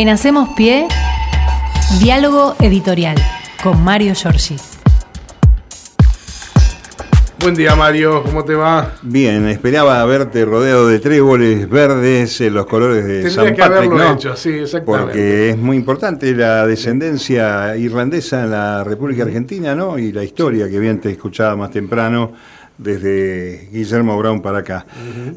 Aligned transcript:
En 0.00 0.08
Hacemos 0.08 0.48
Pie, 0.56 0.88
diálogo 2.00 2.56
editorial 2.58 3.16
con 3.62 3.84
Mario 3.84 4.14
Giorgi. 4.14 4.56
Buen 7.38 7.54
día 7.54 7.76
Mario, 7.76 8.22
¿cómo 8.22 8.42
te 8.42 8.54
va? 8.54 8.94
Bien, 9.02 9.46
esperaba 9.46 10.02
verte 10.06 10.46
rodeado 10.46 10.88
de 10.88 11.00
tréboles 11.00 11.68
verdes 11.68 12.40
en 12.40 12.54
los 12.54 12.64
colores 12.64 13.04
de 13.04 13.24
Tendría 13.24 13.30
San 13.30 13.44
que 13.54 13.60
Patrick, 13.60 13.76
haberlo 13.76 13.98
¿no? 13.98 14.14
hecho, 14.14 14.36
sí, 14.36 14.48
exactamente. 14.48 15.04
Porque 15.04 15.50
es 15.50 15.58
muy 15.58 15.76
importante 15.76 16.34
la 16.34 16.66
descendencia 16.66 17.76
irlandesa 17.76 18.44
en 18.44 18.52
la 18.52 18.82
República 18.82 19.24
Argentina, 19.24 19.74
¿no? 19.74 19.98
Y 19.98 20.12
la 20.12 20.24
historia 20.24 20.66
que 20.70 20.78
bien 20.78 20.98
te 20.98 21.10
escuchaba 21.10 21.56
más 21.56 21.72
temprano 21.72 22.32
desde 22.82 23.68
Guillermo 23.72 24.16
Brown 24.18 24.40
para 24.40 24.58
acá. 24.58 24.86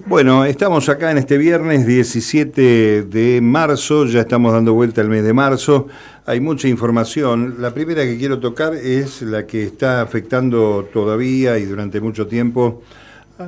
Bueno, 0.05 0.46
estamos 0.46 0.88
acá 0.88 1.12
en 1.12 1.18
este 1.18 1.38
viernes 1.38 1.86
17 1.86 3.04
de 3.04 3.41
marzo, 3.41 4.05
ya 4.05 4.21
estamos 4.21 4.54
dando 4.54 4.73
vuelta 4.73 5.02
al 5.02 5.09
mes 5.09 5.23
de 5.23 5.34
marzo. 5.34 5.88
Hay 6.26 6.40
mucha 6.40 6.70
información. 6.70 7.55
La 7.59 7.73
primera 7.73 8.04
que 8.04 8.18
quiero 8.18 8.40
tocar 8.40 8.73
es 8.76 9.21
la 9.21 9.45
que 9.45 9.63
está 9.63 10.02
afectando 10.02 10.90
todavía 10.94 11.58
y 11.58 11.66
durante 11.66 11.99
mucho 11.99 12.27
tiempo, 12.27 12.82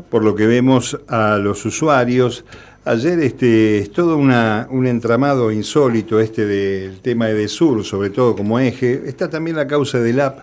por 0.10 0.24
lo 0.24 0.36
que 0.36 0.46
vemos, 0.46 1.00
a 1.08 1.38
los 1.38 1.66
usuarios. 1.66 2.44
Ayer 2.84 3.20
este, 3.20 3.80
es 3.80 3.92
todo 3.92 4.18
una, 4.18 4.68
un 4.70 4.86
entramado 4.88 5.52
insólito 5.52 6.20
este 6.20 6.46
del 6.46 7.00
tema 7.00 7.28
de 7.28 7.48
Sur, 7.48 7.84
sobre 7.86 8.10
todo 8.10 8.36
como 8.36 8.60
eje. 8.60 9.04
Está 9.06 9.30
también 9.30 9.56
la 9.56 9.68
causa 9.68 10.00
del 10.00 10.20
app 10.20 10.40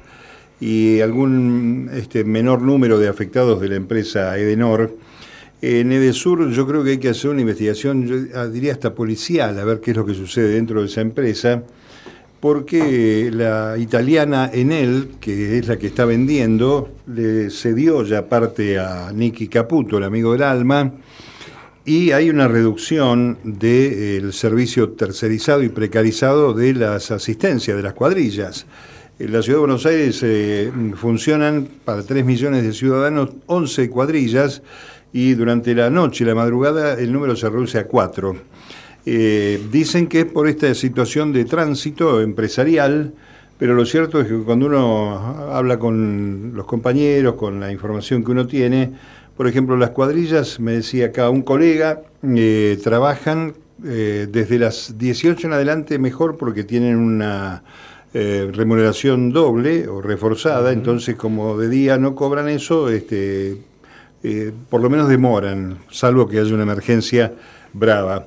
y 0.63 1.01
algún 1.01 1.91
este, 1.93 2.23
menor 2.23 2.63
número 2.63 2.97
de 3.01 3.09
afectados 3.09 3.61
de 3.61 3.69
la 3.69 3.75
empresa 3.75 4.39
Edenor. 4.39 4.97
En 5.61 5.91
Edesur 5.91 6.53
yo 6.53 6.69
creo 6.69 6.85
que 6.85 6.91
hay 6.91 6.99
que 6.99 7.09
hacer 7.09 7.31
una 7.33 7.41
investigación, 7.41 8.07
yo 8.07 8.49
diría 8.49 8.71
hasta 8.71 8.95
policial, 8.95 9.59
a 9.59 9.65
ver 9.65 9.81
qué 9.81 9.91
es 9.91 9.97
lo 9.97 10.07
que 10.07 10.15
sucede 10.15 10.51
dentro 10.55 10.81
de 10.81 10.87
esa 10.87 11.01
empresa, 11.01 11.65
porque 12.39 13.29
la 13.33 13.77
italiana 13.77 14.51
Enel, 14.53 15.09
que 15.21 15.59
es 15.59 15.67
la 15.67 15.79
que 15.79 15.89
está 15.89 16.05
vendiendo, 16.05 16.91
le 17.13 17.51
cedió 17.51 18.05
ya 18.05 18.29
parte 18.29 18.79
a 18.79 19.11
Nicky 19.13 19.49
Caputo, 19.49 19.99
el 19.99 20.05
amigo 20.05 20.31
del 20.31 20.45
alma, 20.45 20.93
y 21.85 22.13
hay 22.13 22.31
una 22.31 22.47
reducción 22.47 23.39
del 23.43 24.33
servicio 24.33 24.91
tercerizado 24.91 25.65
y 25.65 25.71
precarizado 25.71 26.55
de 26.55 26.75
las 26.75 27.11
asistencias, 27.11 27.77
de 27.77 27.83
las 27.83 27.95
cuadrillas. 27.95 28.67
En 29.23 29.33
la 29.33 29.41
Ciudad 29.41 29.59
de 29.59 29.61
Buenos 29.61 29.87
Aires 29.87 30.21
eh, 30.25 30.73
funcionan 30.97 31.69
para 31.85 32.03
3 32.03 32.25
millones 32.25 32.65
de 32.65 32.73
ciudadanos 32.73 33.31
11 33.47 33.89
cuadrillas 33.89 34.63
y 35.13 35.35
durante 35.35 35.77
la 35.77 35.91
noche 35.91 36.25
y 36.25 36.27
la 36.27 36.35
madrugada 36.35 36.95
el 36.95 37.13
número 37.13 37.37
se 37.37 37.49
reduce 37.49 37.79
a 37.79 37.87
4. 37.87 38.35
Eh, 39.07 39.63
dicen 39.71 40.09
que 40.09 40.23
es 40.23 40.25
por 40.27 40.49
esta 40.49 40.75
situación 40.75 41.33
de 41.33 41.45
tránsito 41.45 42.21
empresarial, 42.21 43.15
pero 43.59 43.75
lo 43.75 43.87
cierto 43.87 44.21
es 44.21 44.27
que 44.27 44.39
cuando 44.39 44.67
uno 44.67 45.17
habla 45.53 45.79
con 45.79 46.51
los 46.57 46.67
compañeros, 46.67 47.35
con 47.35 47.61
la 47.61 47.71
información 47.71 48.25
que 48.25 48.33
uno 48.33 48.49
tiene, 48.49 48.91
por 49.37 49.47
ejemplo, 49.47 49.77
las 49.77 49.91
cuadrillas, 49.91 50.59
me 50.59 50.73
decía 50.73 51.07
acá 51.07 51.31
un 51.31 51.43
colega, 51.43 52.03
eh, 52.25 52.77
trabajan 52.83 53.55
desde 53.79 54.61
las 54.61 54.97
18 54.97 55.49
en 55.49 55.53
adelante 55.55 55.99
mejor 55.99 56.37
porque 56.37 56.63
tienen 56.63 56.99
una 56.99 57.65
eh, 58.15 58.51
remuneración 58.53 59.33
doble 59.33 59.89
o 59.89 60.01
reforzada, 60.03 60.73
entonces 60.73 61.17
como 61.17 61.57
de 61.57 61.69
día 61.69 61.99
no 61.99 62.15
cobran 62.15 62.49
eso, 62.49 62.89
este, 62.89 63.57
eh, 64.23 64.53
por 64.69 64.81
lo 64.81 64.91
menos 64.91 65.09
demoran, 65.09 65.79
salvo 65.91 66.29
que 66.29 66.39
haya 66.39 66.55
una 66.55 66.65
emergencia 66.65 67.33
brava. 67.73 68.25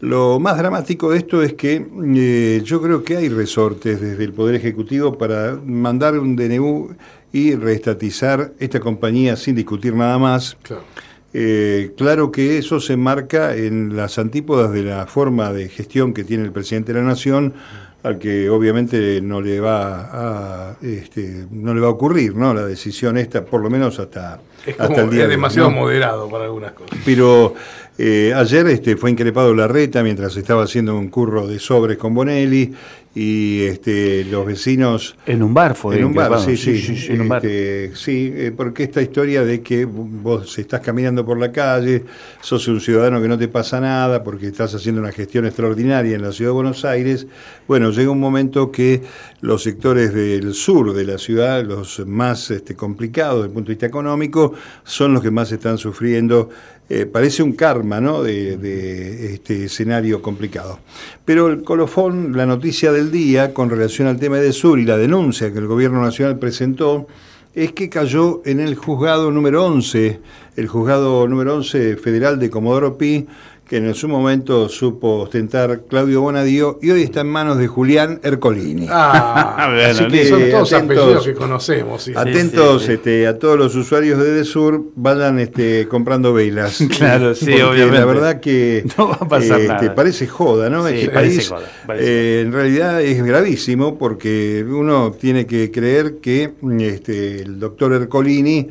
Lo 0.00 0.40
más 0.40 0.56
dramático 0.56 1.10
de 1.10 1.18
esto 1.18 1.42
es 1.42 1.54
que 1.54 1.86
eh, 2.16 2.62
yo 2.64 2.80
creo 2.80 3.04
que 3.04 3.18
hay 3.18 3.28
resortes 3.28 4.00
desde 4.00 4.24
el 4.24 4.32
Poder 4.32 4.54
Ejecutivo 4.54 5.16
para 5.18 5.58
mandar 5.64 6.18
un 6.18 6.36
DNU 6.36 6.94
y 7.32 7.54
reestatizar 7.54 8.52
esta 8.58 8.80
compañía 8.80 9.36
sin 9.36 9.54
discutir 9.54 9.94
nada 9.94 10.18
más. 10.18 10.56
Claro. 10.62 10.84
Eh, 11.32 11.92
claro 11.96 12.32
que 12.32 12.58
eso 12.58 12.80
se 12.80 12.96
marca 12.96 13.54
en 13.54 13.94
las 13.94 14.18
antípodas 14.18 14.72
de 14.72 14.82
la 14.82 15.06
forma 15.06 15.52
de 15.52 15.68
gestión 15.68 16.12
que 16.12 16.24
tiene 16.24 16.44
el 16.44 16.50
presidente 16.50 16.92
de 16.92 17.00
la 17.00 17.04
Nación, 17.04 17.54
al 18.02 18.18
que 18.18 18.48
obviamente 18.48 19.20
no 19.20 19.40
le 19.40 19.60
va 19.60 20.08
a, 20.12 20.76
este, 20.82 21.46
no 21.50 21.74
le 21.74 21.80
va 21.80 21.88
a 21.88 21.90
ocurrir, 21.90 22.34
¿no? 22.34 22.54
La 22.54 22.64
decisión 22.64 23.18
esta, 23.18 23.44
por 23.44 23.60
lo 23.60 23.68
menos 23.68 23.98
hasta, 23.98 24.40
Es, 24.64 24.78
hasta 24.80 24.86
como, 24.86 25.00
el 25.00 25.10
día 25.10 25.10
es 25.10 25.16
de 25.18 25.24
hoy, 25.24 25.30
demasiado 25.30 25.70
¿no? 25.70 25.76
moderado 25.76 26.28
para 26.28 26.44
algunas 26.44 26.72
cosas. 26.72 26.98
Pero 27.04 27.54
eh, 27.98 28.32
ayer 28.34 28.66
este, 28.68 28.96
fue 28.96 29.10
increpado 29.10 29.54
Larreta 29.54 30.02
mientras 30.02 30.36
estaba 30.36 30.64
haciendo 30.64 30.96
un 30.96 31.08
curro 31.08 31.46
de 31.46 31.58
sobres 31.58 31.98
con 31.98 32.14
Bonelli 32.14 32.72
y 33.14 33.62
este, 33.62 34.24
los 34.24 34.46
vecinos... 34.46 35.16
En 35.26 35.42
un 35.42 35.52
bar 35.52 35.74
fue 35.74 35.98
En 35.98 36.04
un 36.04 36.14
bar, 36.14 36.40
sí, 36.40 36.56
sí. 36.56 37.06
en 37.08 37.22
un 37.22 37.28
bar. 37.28 37.44
Este, 37.44 37.96
sí, 37.96 38.32
eh, 38.34 38.52
porque 38.56 38.84
esta 38.84 39.02
historia 39.02 39.44
de 39.44 39.62
que 39.62 39.84
vos 39.84 40.58
estás 40.58 40.80
caminando 40.80 41.26
por 41.26 41.38
la 41.38 41.50
calle, 41.50 42.04
sos 42.40 42.68
un 42.68 42.80
ciudadano 42.80 43.20
que 43.20 43.26
no 43.26 43.36
te 43.36 43.48
pasa 43.48 43.80
nada 43.80 44.22
porque 44.22 44.46
estás 44.46 44.74
haciendo 44.74 45.00
una 45.00 45.10
gestión 45.10 45.44
extraordinaria 45.44 46.14
en 46.14 46.22
la 46.22 46.30
ciudad 46.30 46.50
de 46.50 46.54
Buenos 46.54 46.84
Aires, 46.84 47.26
bueno, 47.66 47.90
llega 47.90 48.10
un 48.10 48.20
momento 48.20 48.70
que 48.70 49.02
los 49.40 49.64
sectores 49.64 50.14
del 50.14 50.54
sur 50.54 50.94
de 50.94 51.04
la 51.04 51.18
ciudad, 51.18 51.64
los 51.64 52.06
más 52.06 52.50
este, 52.52 52.76
complicados 52.76 53.38
desde 53.38 53.48
el 53.48 53.52
punto 53.52 53.68
de 53.68 53.74
vista 53.74 53.86
económico, 53.86 54.54
son 54.84 55.14
los 55.14 55.22
que 55.22 55.32
más 55.32 55.50
están 55.50 55.78
sufriendo. 55.78 56.48
Eh, 56.92 57.06
parece 57.06 57.44
un 57.44 57.52
karma, 57.52 58.00
¿no? 58.00 58.24
De, 58.24 59.32
este 59.32 59.66
escenario 59.66 60.20
complicado. 60.20 60.80
Pero 61.24 61.46
el 61.46 61.62
colofón, 61.62 62.36
la 62.36 62.46
noticia 62.46 62.90
del 62.90 63.12
día 63.12 63.54
con 63.54 63.70
relación 63.70 64.08
al 64.08 64.18
tema 64.18 64.38
de 64.38 64.52
Sur 64.52 64.80
y 64.80 64.84
la 64.84 64.96
denuncia 64.96 65.52
que 65.52 65.60
el 65.60 65.68
gobierno 65.68 66.02
nacional 66.02 66.40
presentó, 66.40 67.06
es 67.54 67.70
que 67.72 67.88
cayó 67.88 68.42
en 68.44 68.58
el 68.58 68.74
juzgado 68.74 69.30
número 69.30 69.66
11, 69.66 70.18
el 70.56 70.66
juzgado 70.66 71.28
número 71.28 71.54
11 71.58 71.96
federal 71.96 72.40
de 72.40 72.50
Comodoro 72.50 72.98
Pi, 72.98 73.28
que 73.70 73.76
en 73.76 73.94
su 73.94 74.08
momento 74.08 74.68
supo 74.68 75.20
ostentar 75.20 75.82
Claudio 75.88 76.22
Bonadío 76.22 76.80
y 76.82 76.90
hoy 76.90 77.02
está 77.04 77.20
en 77.20 77.28
manos 77.28 77.56
de 77.56 77.68
Julián 77.68 78.18
Ercolini. 78.24 78.88
Ah, 78.90 79.68
Bueno, 79.72 79.90
así 79.90 80.08
que 80.08 80.26
son 80.26 80.50
todos 80.50 80.72
Atentos. 80.72 80.96
apellidos 80.98 81.24
que 81.24 81.34
conocemos. 81.34 82.02
sí. 82.02 82.12
Atentos 82.16 82.82
sí, 82.82 82.86
sí. 82.88 82.92
Este, 82.94 83.28
a 83.28 83.38
todos 83.38 83.56
los 83.56 83.76
usuarios 83.76 84.18
de 84.18 84.32
Desur, 84.32 84.86
vayan 84.96 85.38
este, 85.38 85.86
comprando 85.86 86.32
velas. 86.32 86.80
Claro, 86.98 87.32
sí, 87.36 87.44
Porque 87.46 87.62
obviamente. 87.62 87.98
La 88.00 88.04
verdad 88.06 88.40
que 88.40 88.84
No 88.98 89.08
va 89.10 89.18
a 89.20 89.28
pasar 89.28 89.60
este, 89.60 89.72
nada. 89.72 89.94
parece 89.94 90.26
joda, 90.26 90.68
¿no? 90.68 90.88
Sí, 90.88 90.94
este 90.94 91.10
parece 91.10 91.36
país 91.36 91.48
joda, 91.48 91.70
parece 91.86 92.08
eh, 92.08 92.40
en 92.40 92.52
realidad 92.52 93.00
es 93.00 93.22
gravísimo 93.22 93.96
porque 93.98 94.66
uno 94.68 95.12
tiene 95.12 95.46
que 95.46 95.70
creer 95.70 96.16
que 96.20 96.54
este, 96.80 97.42
el 97.42 97.60
doctor 97.60 97.92
Ercolini 97.92 98.68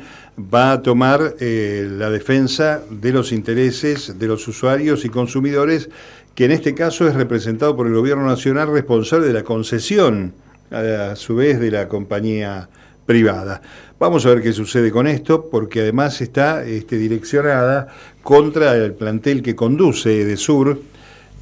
va 0.52 0.72
a 0.72 0.82
tomar 0.82 1.36
eh, 1.40 1.88
la 1.90 2.10
defensa 2.10 2.82
de 2.90 3.12
los 3.12 3.32
intereses 3.32 4.18
de 4.18 4.26
los 4.26 4.46
usuarios 4.48 5.04
y 5.04 5.08
consumidores, 5.08 5.88
que 6.34 6.44
en 6.44 6.52
este 6.52 6.74
caso 6.74 7.06
es 7.06 7.14
representado 7.14 7.76
por 7.76 7.86
el 7.86 7.94
gobierno 7.94 8.26
nacional 8.26 8.72
responsable 8.72 9.26
de 9.26 9.32
la 9.32 9.42
concesión, 9.42 10.32
a 10.70 11.16
su 11.16 11.34
vez 11.34 11.58
de 11.58 11.70
la 11.70 11.88
compañía 11.88 12.68
privada. 13.04 13.60
Vamos 13.98 14.24
a 14.24 14.30
ver 14.30 14.40
qué 14.40 14.52
sucede 14.52 14.90
con 14.90 15.06
esto, 15.06 15.50
porque 15.50 15.80
además 15.80 16.20
está 16.20 16.64
este, 16.64 16.96
direccionada 16.96 17.88
contra 18.22 18.76
el 18.76 18.92
plantel 18.92 19.42
que 19.42 19.56
conduce 19.56 20.24
de 20.24 20.36
Sur, 20.36 20.78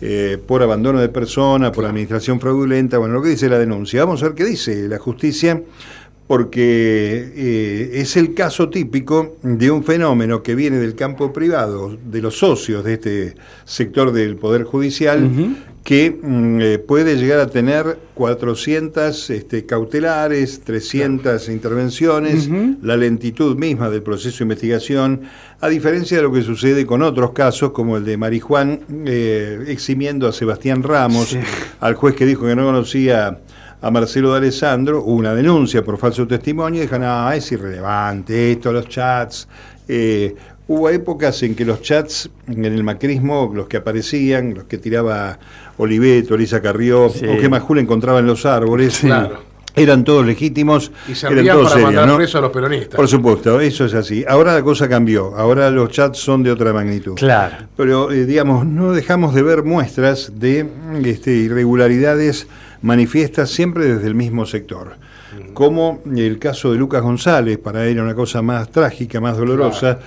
eh, 0.01 0.39
por 0.47 0.63
abandono 0.63 1.01
de 1.01 1.09
persona, 1.09 1.73
por 1.73 1.85
administración 1.85 2.41
fraudulenta, 2.41 2.99
bueno, 2.99 3.15
lo 3.15 3.23
que 3.23 3.31
dice 3.31 3.49
la 3.49 3.59
denuncia. 3.59 4.05
Vamos 4.05 4.23
a 4.23 4.27
ver 4.27 4.35
qué 4.35 4.45
dice 4.45 4.89
la 4.89 4.99
justicia, 4.99 5.61
porque 6.29 7.33
eh, 7.35 7.91
es 7.95 8.17
el 8.19 8.35
caso 8.35 8.69
típico 8.69 9.39
de 9.43 9.71
un 9.71 9.83
fenómeno 9.83 10.43
que 10.43 10.55
viene 10.55 10.77
del 10.77 10.95
campo 10.95 11.33
privado, 11.33 11.97
de 12.05 12.21
los 12.21 12.39
socios 12.39 12.85
de 12.85 12.93
este 12.93 13.35
sector 13.65 14.13
del 14.13 14.37
Poder 14.37 14.65
Judicial, 14.65 15.57
que 15.83 16.11
mm, 16.23 16.61
eh, 16.61 16.79
puede 16.81 17.17
llegar 17.17 17.41
a 17.41 17.47
tener 17.47 17.99
400 18.13 19.31
este, 19.31 19.65
cautelares, 19.65 20.61
300 20.61 21.49
intervenciones, 21.49 22.47
la 22.83 22.99
lentitud 22.99 23.57
misma 23.57 23.89
del 23.89 24.03
proceso 24.03 24.39
de 24.39 24.45
investigación, 24.45 25.23
a 25.61 25.69
diferencia 25.71 26.19
de 26.19 26.25
lo 26.25 26.31
que 26.33 26.43
sucede 26.43 26.85
con 26.85 27.01
otros 27.01 27.31
casos, 27.31 27.71
como 27.71 27.97
el 27.97 28.05
de 28.05 28.19
Marijuán, 28.19 28.81
eh, 29.07 29.65
eximiendo 29.69 30.29
a 30.29 30.33
Sebastián 30.33 30.83
Ramos, 30.83 31.29
Sí. 31.29 31.39
al 31.81 31.95
juez 31.95 32.15
que 32.15 32.27
dijo 32.27 32.45
que 32.45 32.55
no 32.55 32.65
conocía 32.67 33.39
a 33.81 33.91
Marcelo 33.91 34.33
de 34.33 34.39
Alessandro, 34.39 35.03
una 35.05 35.35
denuncia 35.35 35.85
por 35.85 35.99
falso 35.99 36.27
testimonio 36.27 36.81
y 36.81 36.87
dijo, 36.87 36.99
no, 36.99 37.31
es 37.33 37.51
irrelevante 37.53 38.53
esto, 38.53 38.73
los 38.73 38.89
chats. 38.89 39.47
Eh, 39.87 40.35
hubo 40.67 40.91
épocas 40.91 41.43
en 41.45 41.55
que 41.55 41.65
los 41.65 41.81
chats 41.81 42.29
en 42.49 42.65
el 42.65 42.83
macrismo, 42.83 43.51
los 43.55 43.69
que 43.69 43.77
aparecían, 43.79 44.55
los 44.55 44.65
que 44.65 44.79
tiraba 44.79 45.39
Oliveto, 45.79 46.35
Elisa 46.35 46.61
Carrió, 46.61 47.09
Sí. 47.09 47.25
o 47.27 47.39
que 47.39 47.49
Majul 47.49 47.79
encontraba 47.79 48.19
en 48.19 48.27
los 48.27 48.45
árboles, 48.45 48.99
Claro. 48.99 49.41
eran 49.77 50.03
todos 50.03 50.27
legítimos, 50.27 50.91
Y 51.07 51.13
eran 51.13 51.17
servían 51.17 51.47
todos 51.57 51.69
para 51.69 51.75
serios, 51.75 51.87
mandar 51.91 52.09
¿no? 52.09 52.17
preso 52.17 52.39
a 52.39 52.41
los 52.41 52.51
peronistas. 52.51 52.97
Por 52.97 53.07
supuesto, 53.09 53.61
eso 53.61 53.85
es 53.85 53.95
así. 53.95 54.25
Ahora 54.29 54.53
la 54.55 54.63
cosa 54.65 54.89
cambió, 54.89 55.37
ahora 55.37 55.71
los 55.71 55.89
chats 55.91 56.19
son 56.19 56.43
de 56.43 56.51
otra 56.51 56.73
magnitud. 56.73 57.15
Claro. 57.15 57.55
Pero, 57.77 58.11
eh, 58.11 58.27
digamos, 58.27 58.67
no 58.67 58.93
dejamos 58.93 59.35
de 59.37 59.43
ver 59.45 59.63
muestras 59.63 60.33
de 60.35 60.67
este, 61.05 61.31
irregularidades 61.31 62.49
manifiestas 62.83 63.51
siempre 63.51 63.87
desde 63.87 64.07
el 64.07 64.15
mismo 64.15 64.47
sector. 64.47 64.97
Como 65.55 66.03
el 66.17 66.39
caso 66.39 66.73
de 66.73 66.79
Lucas 66.79 67.03
González, 67.03 67.59
para 67.59 67.85
él 67.85 67.93
era 67.93 68.03
una 68.03 68.15
cosa 68.15 68.43
más 68.43 68.71
trágica, 68.71 69.21
más 69.21 69.37
dolorosa, 69.37 69.99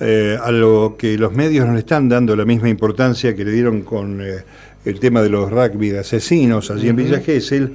eh, 0.00 0.38
a 0.40 0.52
lo 0.52 0.96
que 0.96 1.18
los 1.18 1.32
medios 1.32 1.66
no 1.66 1.72
le 1.72 1.80
están 1.80 2.08
dando 2.08 2.36
la 2.36 2.44
misma 2.44 2.68
importancia 2.68 3.34
que 3.34 3.44
le 3.44 3.50
dieron 3.50 3.82
con 3.82 4.20
eh, 4.20 4.44
el 4.84 5.00
tema 5.00 5.22
de 5.22 5.28
los 5.28 5.50
rugby 5.50 5.90
de 5.90 5.98
asesinos 5.98 6.70
allí 6.70 6.88
en 6.88 6.96
Villa 6.96 7.20
Gesell. 7.20 7.72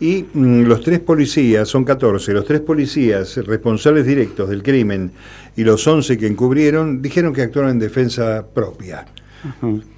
Y 0.00 0.26
mm, 0.34 0.64
los 0.64 0.82
tres 0.82 1.00
policías, 1.00 1.68
son 1.68 1.84
14, 1.84 2.32
los 2.32 2.44
tres 2.44 2.60
policías 2.60 3.36
responsables 3.38 4.04
directos 4.04 4.50
del 4.50 4.62
crimen 4.62 5.12
y 5.56 5.64
los 5.64 5.86
11 5.86 6.18
que 6.18 6.26
encubrieron 6.26 7.00
dijeron 7.00 7.32
que 7.32 7.42
actuaron 7.42 7.70
en 7.70 7.78
defensa 7.78 8.44
propia. 8.52 9.06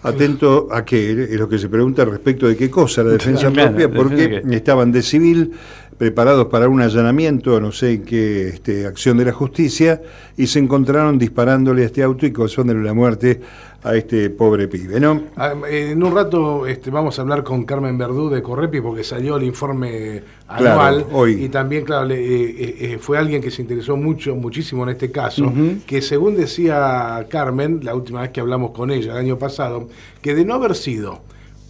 Atento 0.02 0.68
a 0.70 0.84
que 0.84 1.24
es 1.24 1.38
lo 1.38 1.48
que 1.48 1.58
se 1.58 1.68
pregunta 1.68 2.04
respecto 2.04 2.48
de 2.48 2.56
qué 2.56 2.70
cosa 2.70 3.02
la 3.02 3.10
defensa 3.10 3.50
Claro, 3.50 3.70
propia, 3.70 3.88
¿defensa 3.88 4.02
porque 4.02 4.42
qué? 4.42 4.56
estaban 4.56 4.92
de 4.92 5.02
civil, 5.02 5.52
preparados 5.98 6.46
para 6.46 6.68
un 6.68 6.80
allanamiento, 6.80 7.60
no 7.60 7.72
sé 7.72 7.94
en 7.94 8.02
qué 8.04 8.48
este, 8.48 8.86
acción 8.86 9.16
de 9.18 9.24
la 9.24 9.32
justicia, 9.32 10.02
y 10.36 10.46
se 10.46 10.58
encontraron 10.58 11.18
disparándole 11.18 11.82
a 11.82 11.86
este 11.86 12.02
auto 12.02 12.26
y 12.26 12.32
causándole 12.32 12.82
la 12.82 12.92
muerte 12.94 13.40
a 13.86 13.94
este 13.96 14.30
pobre 14.30 14.66
pibe, 14.68 14.98
¿no? 14.98 15.22
Ah, 15.36 15.54
En 15.70 16.02
un 16.02 16.14
rato 16.14 16.66
este, 16.66 16.90
vamos 16.90 17.18
a 17.18 17.22
hablar 17.22 17.44
con 17.44 17.64
Carmen 17.64 17.96
Verdú 17.96 18.28
de 18.28 18.42
Correpi 18.42 18.80
porque 18.80 19.04
salió 19.04 19.36
el 19.36 19.44
informe 19.44 20.22
Claro, 20.46 20.80
anual 20.80 21.06
hoy. 21.12 21.44
y 21.44 21.48
también 21.48 21.84
claro 21.84 22.06
le- 22.06 22.16
eh, 22.20 22.54
eh, 22.58 22.76
eh, 22.80 22.98
fue 23.00 23.16
alguien 23.18 23.40
que 23.40 23.50
se 23.50 23.62
interesó 23.62 23.96
mucho 23.96 24.34
muchísimo 24.36 24.82
en 24.84 24.90
este 24.90 25.10
caso 25.10 25.52
que 25.86 26.00
según 26.02 26.36
decía 26.36 27.26
Carmen 27.28 27.80
la 27.82 27.94
última 27.94 28.22
vez 28.22 28.30
que 28.30 28.40
hablamos 28.40 28.70
con 28.72 28.90
ella 28.90 29.12
el 29.12 29.18
año 29.18 29.38
pasado 29.38 29.88
que 30.20 30.34
de 30.34 30.44
no 30.44 30.54
haber 30.54 30.74
sido 30.76 31.20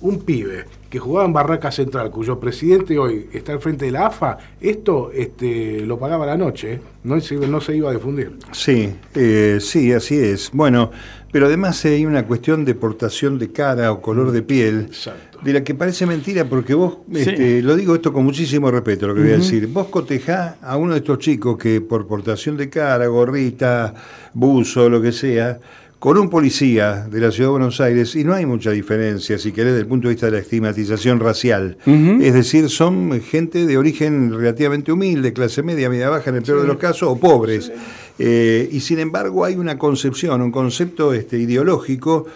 un 0.03 0.21
pibe 0.21 0.65
que 0.91 0.99
jugaba 0.99 1.27
en 1.27 1.33
Barraca 1.33 1.71
Central 1.73 2.11
cuyo 2.11 2.39
presidente 2.39 2.99
hoy 2.99 3.29
está 3.33 3.53
al 3.53 3.61
frente 3.61 3.87
de 3.87 3.93
la 3.93 4.07
AFA 4.09 4.37
esto 4.61 5.11
este, 5.11 5.81
lo 5.87 5.99
pagaba 5.99 6.27
la 6.27 6.37
noche 6.37 6.75
¿eh? 6.75 6.81
no, 7.05 7.19
se, 7.21 7.35
no 7.37 7.61
se 7.62 7.77
iba 7.77 7.89
a 7.91 7.95
difundir 7.95 8.33
Sí, 8.53 8.93
eh, 9.15 9.57
sí, 9.61 9.93
así 9.95 10.17
es. 10.19 10.51
Bueno, 10.53 10.91
pero 11.32 11.46
además 11.46 11.84
hay 11.84 12.06
una 12.06 12.26
cuestión 12.26 12.64
de 12.64 12.75
portación 12.75 13.38
de 13.38 13.50
cara 13.52 13.93
o 13.93 14.00
color 14.00 14.31
de 14.32 14.43
piel, 14.43 14.87
Exacto. 14.88 15.38
de 15.43 15.52
la 15.52 15.62
que 15.64 15.75
parece 15.75 16.06
mentira, 16.06 16.44
porque 16.49 16.75
vos, 16.75 16.99
Sí. 17.12 17.20
este, 17.20 17.62
lo 17.62 17.76
digo 17.76 17.94
esto 17.94 18.12
con 18.12 18.25
muchísimo 18.25 18.70
respeto, 18.70 19.06
lo 19.06 19.14
que 19.14 19.20
voy 19.20 19.31
a 19.32 19.37
decir, 19.37 19.67
vos 19.67 19.88
cotejás 19.88 20.55
a 20.62 20.76
uno 20.76 20.93
de 20.93 20.99
estos 21.00 21.19
chicos 21.19 21.58
que 21.58 21.81
por 21.81 22.06
portación 22.06 22.56
de 22.56 22.70
cara, 22.70 23.06
gorrita, 23.08 23.94
buzo, 24.32 24.88
lo 24.88 25.02
que 25.02 25.12
sea, 25.12 25.58
con 25.99 26.19
un 26.19 26.28
policía 26.28 27.06
de 27.11 27.20
la 27.20 27.31
Ciudad 27.32 27.49
de 27.49 27.52
Buenos 27.52 27.81
Aires, 27.81 28.14
y 28.17 28.23
no 28.23 28.34
hay 28.34 28.44
mucha 28.44 28.70
diferencia, 28.70 29.38
si 29.38 29.50
querés, 29.50 29.73
desde 29.73 29.81
el 29.81 29.87
punto 29.88 30.08
de 30.08 30.14
vista 30.14 30.26
de 30.26 30.32
la 30.32 30.38
estigmatización 30.38 31.19
racial. 31.20 31.78
Es 31.87 32.34
decir, 32.34 32.69
son 32.69 33.19
gente 33.23 33.67
de 33.67 33.78
origen 33.78 34.32
relativamente 34.32 34.93
humilde, 34.93 35.32
clase 35.32 35.62
media, 35.62 35.88
media 35.88 36.11
baja 36.11 36.28
en 36.31 36.37
el 36.37 36.43
peor 36.43 36.61
de 36.61 36.67
los 36.69 36.76
casos, 36.76 37.08
o 37.08 37.19
pobres. 37.19 37.73
Eh, 38.19 38.69
y 38.73 38.81
sin 38.81 38.99
embargo 38.99 39.45
hay 39.45 39.57
una 39.57 39.79
concepción, 39.79 40.41
un 40.41 40.51
concepto 40.51 41.13
este, 41.13 41.39
ideológico 41.39 42.27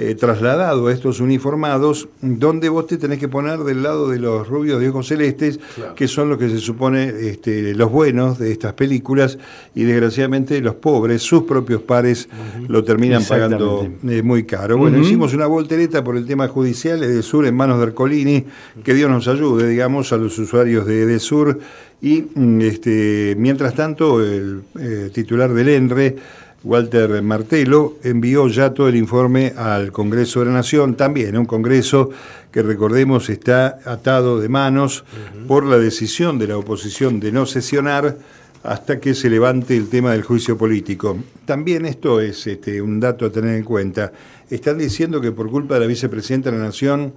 eh, 0.00 0.14
trasladado 0.14 0.86
a 0.86 0.92
estos 0.92 1.20
uniformados, 1.20 2.08
donde 2.22 2.68
vos 2.68 2.86
te 2.86 2.98
tenés 2.98 3.18
que 3.18 3.28
poner 3.28 3.58
del 3.60 3.82
lado 3.82 4.08
de 4.08 4.18
los 4.20 4.46
rubios 4.46 4.80
de 4.80 4.88
ojos 4.90 5.08
celestes, 5.08 5.58
Claro. 5.74 5.94
que 5.94 6.06
son 6.06 6.28
los 6.28 6.38
que 6.38 6.48
se 6.48 6.58
supone 6.58 7.08
este, 7.08 7.74
los 7.74 7.90
buenos 7.90 8.38
de 8.38 8.52
estas 8.52 8.74
películas, 8.74 9.38
y 9.74 9.82
desgraciadamente 9.84 10.60
los 10.60 10.76
pobres, 10.76 11.22
sus 11.22 11.42
propios 11.42 11.82
pares, 11.82 12.28
lo 12.68 12.84
terminan 12.84 13.24
pagando 13.24 13.88
eh, 14.08 14.22
muy 14.22 14.44
caro. 14.44 14.78
Bueno, 14.78 14.98
hicimos 14.98 15.34
una 15.34 15.46
voltereta 15.46 16.04
por 16.04 16.16
el 16.16 16.26
tema 16.26 16.46
judicial, 16.48 17.02
Edesur 17.02 17.46
en 17.46 17.56
manos 17.56 17.78
de 17.78 17.86
Ercolini, 17.86 18.44
que 18.84 18.94
Dios 18.94 19.10
nos 19.10 19.26
ayude, 19.28 19.68
digamos, 19.68 20.12
a 20.12 20.16
los 20.16 20.38
usuarios 20.38 20.86
de 20.86 21.02
Edesur. 21.02 21.58
Y 22.00 22.22
mm, 22.32 22.60
este, 22.60 23.34
mientras 23.36 23.74
tanto, 23.74 24.22
el 24.22 24.62
eh, 24.78 25.10
titular 25.12 25.52
del 25.52 25.68
ENRE, 25.68 26.16
Walter 26.64 27.22
Martelo, 27.22 27.98
envió 28.02 28.48
ya 28.48 28.74
todo 28.74 28.88
el 28.88 28.96
informe 28.96 29.52
al 29.56 29.92
Congreso 29.92 30.40
de 30.40 30.46
la 30.46 30.52
Nación, 30.52 30.96
también 30.96 31.38
un 31.38 31.46
Congreso 31.46 32.10
que 32.50 32.62
recordemos 32.62 33.30
está 33.30 33.78
atado 33.84 34.40
de 34.40 34.48
manos 34.48 35.04
por 35.46 35.64
la 35.64 35.78
decisión 35.78 36.38
de 36.38 36.48
la 36.48 36.58
oposición 36.58 37.20
de 37.20 37.30
no 37.30 37.46
sesionar 37.46 38.18
hasta 38.64 38.98
que 38.98 39.14
se 39.14 39.30
levante 39.30 39.76
el 39.76 39.88
tema 39.88 40.12
del 40.12 40.22
juicio 40.22 40.58
político. 40.58 41.16
También 41.44 41.86
esto 41.86 42.20
es 42.20 42.46
este, 42.46 42.82
un 42.82 42.98
dato 42.98 43.26
a 43.26 43.30
tener 43.30 43.54
en 43.54 43.64
cuenta. 43.64 44.12
Están 44.50 44.78
diciendo 44.78 45.20
que 45.20 45.30
por 45.30 45.48
culpa 45.48 45.74
de 45.74 45.80
la 45.80 45.86
vicepresidenta 45.86 46.50
de 46.50 46.58
la 46.58 46.64
Nación 46.64 47.12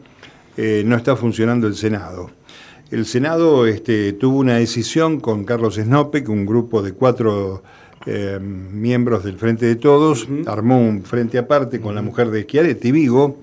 eh, 0.56 0.84
no 0.86 0.96
está 0.96 1.16
funcionando 1.16 1.68
el 1.68 1.76
Senado. 1.76 2.30
El 2.92 3.06
Senado 3.06 3.66
este, 3.66 4.14
tuvo 4.14 4.38
una 4.38 4.58
decisión 4.58 5.20
con 5.20 5.46
Carlos 5.46 5.76
Snopek, 5.76 6.30
un 6.30 6.46
grupo 6.46 6.82
de 6.82 6.92
cuatro 6.92 7.64
eh, 8.06 8.40
miembros 8.42 9.24
del 9.24 9.38
Frente 9.38 9.66
de 9.66 9.76
Todos, 9.76 10.28
armó 10.46 10.80
un 10.80 11.04
frente 11.04 11.38
aparte 11.38 11.80
con 11.80 11.96
la 11.96 12.02
mujer 12.02 12.32
de 12.32 12.44
Schiaretti, 12.44 12.92
Vigo, 12.92 13.38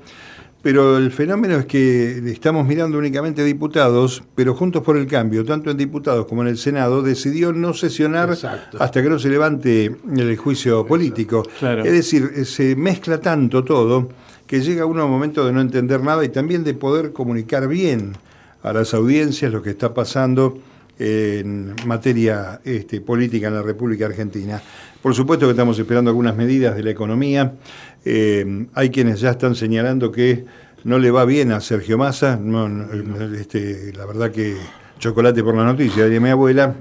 pero 0.61 0.99
el 0.99 1.13
fenómeno 1.13 1.57
es 1.57 1.67
que 1.67 2.19
estamos 2.31 2.67
mirando 2.67 2.99
únicamente 2.99 3.45
diputados, 3.45 4.23
pero 4.35 4.55
Juntos 4.55 4.83
por 4.83 4.97
el 4.97 5.07
Cambio, 5.07 5.45
tanto 5.45 5.71
en 5.71 5.77
diputados 5.77 6.27
como 6.27 6.43
en 6.43 6.49
el 6.49 6.59
Senado, 6.59 7.03
decidió 7.03 7.53
no 7.53 7.73
sesionar 7.75 8.31
Exacto. 8.31 8.79
hasta 8.81 9.03
que 9.03 9.09
no 9.09 9.19
se 9.19 9.29
levante 9.29 9.97
el 10.17 10.37
juicio 10.37 10.85
político. 10.85 11.45
Claro. 11.61 11.85
Es 11.85 11.93
decir, 11.93 12.31
eh, 12.35 12.45
se 12.45 12.75
mezcla 12.75 13.21
tanto 13.21 13.63
todo 13.63 14.09
que 14.49 14.61
llega 14.61 14.85
uno 14.87 15.03
a 15.03 15.05
un 15.05 15.11
momento 15.11 15.47
de 15.47 15.53
no 15.53 15.61
entender 15.61 16.03
nada 16.03 16.25
y 16.25 16.31
también 16.31 16.65
de 16.65 16.75
poder 16.75 17.13
comunicar 17.13 17.69
bien 17.69 18.15
a 18.63 18.73
las 18.73 18.95
audiencias 18.95 19.53
lo 19.53 19.63
que 19.63 19.71
está 19.71 19.95
pasando 19.95 20.59
en 20.99 21.75
materia 21.87 22.61
este, 22.65 23.01
política 23.01 23.49
en 23.49 23.55
la 23.55 23.63
República 23.63 24.07
Argentina. 24.07 24.61
Por 25.03 25.15
supuesto 25.15 25.47
que 25.47 25.53
estamos 25.53 25.79
esperando 25.79 26.11
algunas 26.11 26.37
medidas 26.37 26.77
de 26.77 26.83
la 26.83 26.91
economía. 26.91 27.55
Eh, 28.05 28.67
hay 28.75 28.91
quienes 28.91 29.21
ya 29.21 29.31
están 29.31 29.55
señalando 29.55 30.11
que 30.11 30.45
no 30.85 30.99
le 30.99 31.11
va 31.11 31.25
bien 31.25 31.53
a 31.53 31.61
Sergio 31.61 31.99
Massa. 31.99 32.39
Este, 33.39 33.93
la 33.97 34.07
verdad 34.07 34.31
que 34.31 34.57
chocolate 34.99 35.43
por 35.43 35.57
la 35.57 35.65
noticia 35.65 36.09
de 36.09 36.21
mi 36.21 36.31
abuela. 36.31 36.75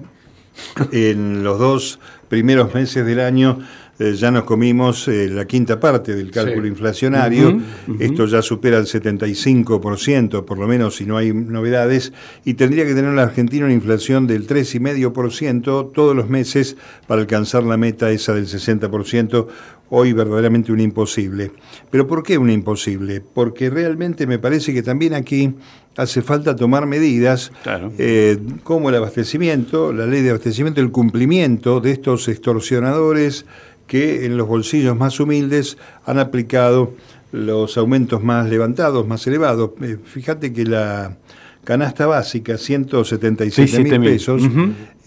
En 0.91 1.43
los 1.43 1.59
dos 1.59 1.99
primeros 2.29 2.73
meses 2.73 3.05
del 3.05 3.19
año 3.19 3.59
eh, 3.99 4.13
ya 4.15 4.29
nos 4.31 4.43
comimos 4.43 5.07
eh, 5.07 5.27
la 5.29 5.45
quinta 5.45 5.79
parte 5.79 6.15
del 6.15 6.29
cálculo 6.31 6.63
Sí. 6.63 6.67
inflacionario. 6.69 7.59
Esto 7.99 8.25
ya 8.27 8.41
supera 8.41 8.77
el 8.77 8.85
75%, 8.85 10.45
por 10.45 10.57
lo 10.57 10.67
menos 10.67 10.95
si 10.97 11.05
no 11.05 11.17
hay 11.17 11.33
novedades, 11.33 12.13
y 12.45 12.53
tendría 12.55 12.85
que 12.85 12.93
tener 12.93 13.13
la 13.13 13.23
Argentina 13.23 13.65
una 13.65 13.73
inflación 13.73 14.27
del 14.27 14.45
3,5% 14.47 15.91
todos 15.93 16.15
los 16.15 16.29
meses 16.29 16.77
para 17.07 17.21
alcanzar 17.21 17.63
la 17.63 17.77
meta 17.77 18.11
esa 18.11 18.33
del 18.33 18.45
60%. 18.47 19.47
Hoy 19.89 20.11
verdaderamente 20.11 20.73
un 20.73 20.81
imposible. 20.81 21.51
¿Pero 21.89 22.07
por 22.07 22.21
qué 22.21 22.37
un 22.37 22.49
imposible? 22.49 23.21
Porque 23.21 23.69
realmente 23.69 24.27
me 24.27 24.37
parece 24.37 24.73
que 24.73 24.83
también 24.83 25.13
aquí 25.13 25.53
hace 25.95 26.21
falta 26.21 26.57
tomar 26.57 26.85
medidas 26.87 27.53
Claro. 27.63 27.93
eh, 27.97 28.37
como 28.63 28.89
el 28.89 28.95
abastecimiento, 28.95 29.93
la 29.93 30.05
ley 30.05 30.23
de 30.23 30.31
abastecimiento, 30.31 30.81
el 30.81 30.91
cumplimiento 30.91 31.79
de 31.79 31.91
estos 31.91 32.27
extorsionadores 32.27 33.45
que 33.87 34.25
en 34.25 34.37
los 34.37 34.47
bolsillos 34.47 34.95
más 34.95 35.19
humildes 35.19 35.77
han 36.05 36.19
aplicado 36.19 36.93
los 37.31 37.77
aumentos 37.77 38.23
más 38.23 38.47
levantados, 38.49 39.07
más 39.07 39.25
elevados. 39.27 39.71
Eh, 39.81 39.97
fíjate 40.03 40.53
que 40.53 40.65
la 40.65 41.17
canasta 41.63 42.05
básica, 42.05 42.57
177 42.57 43.67
Sí, 43.67 43.83
mil 43.83 43.91
7.000. 43.93 44.03
pesos. 44.03 44.41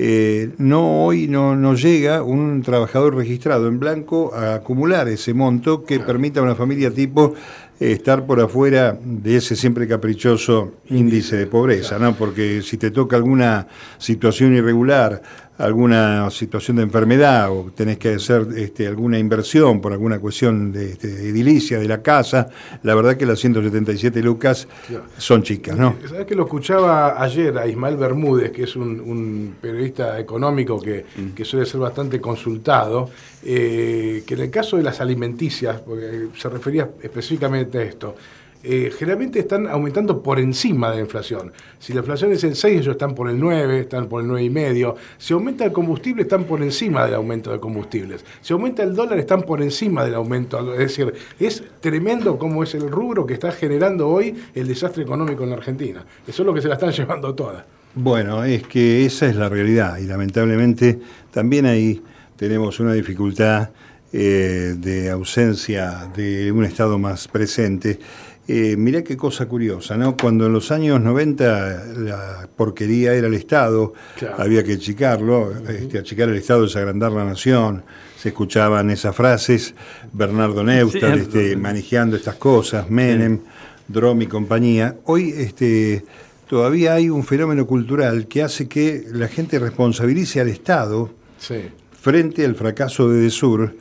Eh, 0.03 0.49
no 0.57 1.05
hoy 1.05 1.29
no, 1.29 1.55
no 1.55 1.75
llega 1.75 2.23
un 2.23 2.63
trabajador 2.63 3.15
registrado 3.17 3.69
en 3.69 3.79
blanco 3.79 4.35
a 4.35 4.55
acumular 4.55 5.07
ese 5.09 5.35
monto 5.35 5.85
que 5.85 6.01
permita 6.01 6.41
a 6.41 6.43
una 6.43 6.55
familia 6.55 6.91
tipo 6.91 7.35
eh, 7.79 7.93
estar 7.93 8.25
por 8.25 8.41
afuera 8.41 8.99
de 8.99 9.37
ese 9.37 9.57
siempre 9.57 9.87
caprichoso 9.87 10.73
índice 10.89 11.37
de 11.37 11.47
pobreza, 11.47 11.99
¿no? 11.99 12.15
Porque 12.15 12.63
si 12.63 12.79
te 12.79 12.91
toca 12.91 13.17
alguna 13.17 13.67
situación 13.99 14.55
irregular, 14.55 15.21
alguna 15.61 16.31
situación 16.31 16.79
de 16.79 16.85
enfermedad 16.85 17.51
o 17.51 17.71
tenés 17.75 17.99
que 17.99 18.15
hacer 18.15 18.47
este, 18.57 18.87
alguna 18.87 19.19
inversión 19.19 19.81
por 19.81 19.93
alguna 19.93 20.19
cuestión 20.19 20.73
de, 20.73 20.93
este, 20.93 21.09
edilicia 21.09 21.79
de 21.79 21.87
la 21.87 22.03
casa, 22.03 22.49
la 22.83 22.95
verdad 22.95 23.17
que 23.17 23.27
las 23.27 23.39
177 23.39 24.23
lucas 24.23 24.67
son 25.19 25.43
chicas, 25.43 25.77
¿no? 25.77 25.97
¿Sabes 26.09 26.27
que 26.27 26.35
lo 26.35 26.45
escuchaba 26.45 27.23
ayer 27.23 27.57
a 27.59 27.67
Ismael 27.67 27.97
Bermúdez, 27.97 28.53
que 28.53 28.65
es 28.65 28.75
un, 28.75 29.01
un 29.01 29.55
periodista 29.61 29.90
económico 30.19 30.81
que, 30.81 31.05
que 31.35 31.45
suele 31.45 31.67
ser 31.67 31.81
bastante 31.81 32.21
consultado, 32.21 33.11
eh, 33.45 34.23
que 34.27 34.35
en 34.35 34.41
el 34.41 34.51
caso 34.51 34.77
de 34.77 34.83
las 34.83 35.01
alimenticias, 35.01 35.81
porque 35.81 36.29
se 36.37 36.49
refería 36.49 36.91
específicamente 37.03 37.79
a 37.79 37.83
esto, 37.83 38.15
eh, 38.63 38.93
generalmente 38.99 39.39
están 39.39 39.67
aumentando 39.69 40.23
por 40.23 40.39
encima 40.39 40.91
de 40.91 40.97
la 40.97 41.03
inflación. 41.03 41.51
Si 41.79 41.95
la 41.95 42.01
inflación 42.01 42.33
es 42.33 42.45
el 42.45 42.55
6, 42.55 42.81
ellos 42.81 42.93
están 42.93 43.15
por 43.15 43.31
el 43.31 43.41
9, 43.41 43.81
están 43.81 44.07
por 44.07 44.23
el 44.23 44.29
9,5. 44.29 44.97
Si 45.17 45.33
aumenta 45.33 45.65
el 45.65 45.73
combustible, 45.73 46.23
están 46.23 46.45
por 46.45 46.63
encima 46.63 47.07
del 47.07 47.15
aumento 47.15 47.51
de 47.53 47.59
combustibles. 47.59 48.23
Si 48.43 48.53
aumenta 48.53 48.83
el 48.83 48.95
dólar, 48.95 49.19
están 49.19 49.43
por 49.43 49.63
encima 49.63 50.05
del 50.05 50.15
aumento. 50.15 50.75
Es 50.75 50.79
decir, 50.79 51.15
es 51.39 51.65
tremendo 51.81 52.39
cómo 52.39 52.63
es 52.63 52.75
el 52.75 52.91
rubro 52.91 53.25
que 53.25 53.33
está 53.33 53.51
generando 53.51 54.09
hoy 54.09 54.37
el 54.55 54.69
desastre 54.69 55.05
económico 55.05 55.43
en 55.45 55.51
la 55.51 55.57
Argentina. 55.57 56.05
Eso 56.27 56.43
es 56.43 56.47
lo 56.47 56.53
que 56.53 56.61
se 56.61 56.69
la 56.69 56.75
están 56.75 56.93
llevando 56.93 57.35
todas. 57.35 57.65
Bueno, 57.95 58.45
es 58.45 58.67
que 58.67 59.05
esa 59.05 59.27
es 59.27 59.35
la 59.35 59.49
realidad 59.49 59.99
y 59.99 60.07
lamentablemente 60.07 60.99
también 61.33 61.67
ahí 61.67 62.01
tenemos 62.37 62.79
una 62.79 62.93
dificultad 62.93 63.71
eh, 64.13 64.75
de 64.77 65.11
ausencia 65.11 66.09
de 66.15 66.53
un 66.53 66.65
Estado 66.65 66.99
más 66.99 67.27
presente. 67.27 67.99
Eh, 68.47 68.77
mirá 68.77 69.03
qué 69.03 69.17
cosa 69.17 69.47
curiosa, 69.47 69.97
¿no? 69.97 70.17
Cuando 70.17 70.47
en 70.47 70.53
los 70.53 70.71
años 70.71 71.01
90 71.01 71.85
la 71.99 72.49
porquería 72.57 73.13
era 73.15 73.27
el 73.27 73.35
Estado, 73.35 73.93
había 74.39 74.65
que 74.65 74.75
achicarlo, 74.75 75.53
este, 75.69 75.99
achicar 75.99 76.29
el 76.29 76.37
Estado 76.37 76.65
es 76.65 76.75
agrandar 76.77 77.13
la 77.13 77.25
nación, 77.25 77.83
se 78.17 78.31
escuchaban 78.31 78.91
esas 78.91 79.15
frases, 79.15 79.75
Bernardo 80.13 80.63
Neustadt 80.63 81.17
este, 81.17 81.57
manejando 81.57 82.17
estas 82.17 82.37
cosas, 82.37 82.89
Menem, 82.89 83.41
Drom 83.87 84.23
y 84.23 84.27
compañía. 84.27 84.97
Hoy 85.05 85.35
este, 85.37 86.05
todavía 86.51 86.95
hay 86.95 87.09
un 87.09 87.23
fenómeno 87.23 87.65
cultural 87.65 88.27
que 88.27 88.43
hace 88.43 88.67
que 88.67 89.05
la 89.13 89.29
gente 89.29 89.61
responsabilice 89.61 90.41
al 90.41 90.49
Estado 90.49 91.09
frente 91.93 92.45
al 92.45 92.57
fracaso 92.57 93.09
de 93.09 93.21
Desur. 93.21 93.77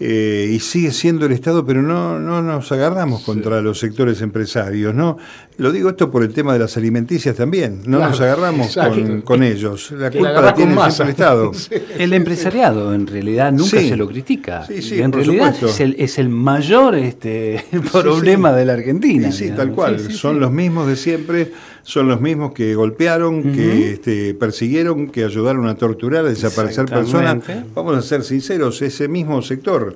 Eh, 0.00 0.50
y 0.52 0.60
sigue 0.60 0.92
siendo 0.92 1.26
el 1.26 1.32
Estado, 1.32 1.66
pero 1.66 1.82
no, 1.82 2.20
no 2.20 2.40
nos 2.40 2.70
agarramos 2.70 3.22
contra 3.22 3.60
los 3.60 3.80
sectores 3.80 4.22
empresarios, 4.22 4.94
¿no? 4.94 5.18
Lo 5.56 5.72
digo 5.72 5.90
esto 5.90 6.08
por 6.08 6.22
el 6.22 6.32
tema 6.32 6.52
de 6.52 6.60
las 6.60 6.76
alimenticias 6.76 7.34
también, 7.34 7.80
no 7.84 7.98
nos 7.98 8.20
agarramos 8.20 8.78
con, 9.24 9.42
ellos. 9.42 9.90
La 9.90 10.12
culpa 10.12 10.40
la, 10.40 10.54
tiene 10.54 10.76
siempre 10.76 11.02
el 11.02 11.10
Estado. 11.10 11.52
El 11.98 12.12
empresariado 12.12 12.94
en 12.94 13.08
realidad 13.08 13.50
nunca 13.50 13.80
se 13.80 13.96
lo 13.96 14.06
critica. 14.06 14.64
en 14.68 15.10
realidad 15.10 15.56
es 15.60 15.80
el, 15.80 15.96
es 15.98 16.18
el, 16.18 16.28
mayor 16.28 16.94
este, 16.94 17.64
problema 17.92 18.52
de 18.52 18.64
la 18.64 18.74
Argentina. 18.74 19.32
Sí, 19.32 19.50
tal 19.50 19.72
cual. 19.72 19.98
Son 20.12 20.38
los 20.38 20.52
mismos 20.52 20.86
de 20.86 20.94
siempre 20.94 21.50
son 21.88 22.06
los 22.06 22.20
mismos 22.20 22.52
que 22.52 22.74
golpearon, 22.74 23.54
que 23.54 23.92
este, 23.92 24.34
persiguieron, 24.34 25.08
que 25.08 25.24
ayudaron 25.24 25.66
a 25.68 25.74
torturar, 25.74 26.26
a 26.26 26.28
desaparecer 26.28 26.84
personas. 26.84 27.42
Vamos 27.74 27.96
a 27.96 28.02
ser 28.02 28.24
sinceros, 28.24 28.82
ese 28.82 29.08
mismo 29.08 29.40
sector, 29.40 29.87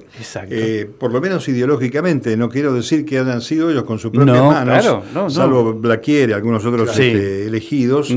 eh, 0.49 0.89
por 0.99 1.13
lo 1.13 1.21
menos 1.21 1.49
ideológicamente, 1.49 2.37
no 2.37 2.49
quiero 2.49 2.73
decir 2.73 3.05
que 3.05 3.19
hayan 3.19 3.41
sido 3.41 3.71
ellos 3.71 3.85
con 3.85 3.99
sus 3.99 4.11
propias 4.11 4.43
manos, 4.43 5.33
salvo 5.33 5.75
Blaquier 5.75 6.31
y 6.31 6.33
algunos 6.33 6.65
otros 6.65 6.91
este, 6.91 7.47
elegidos, 7.47 8.15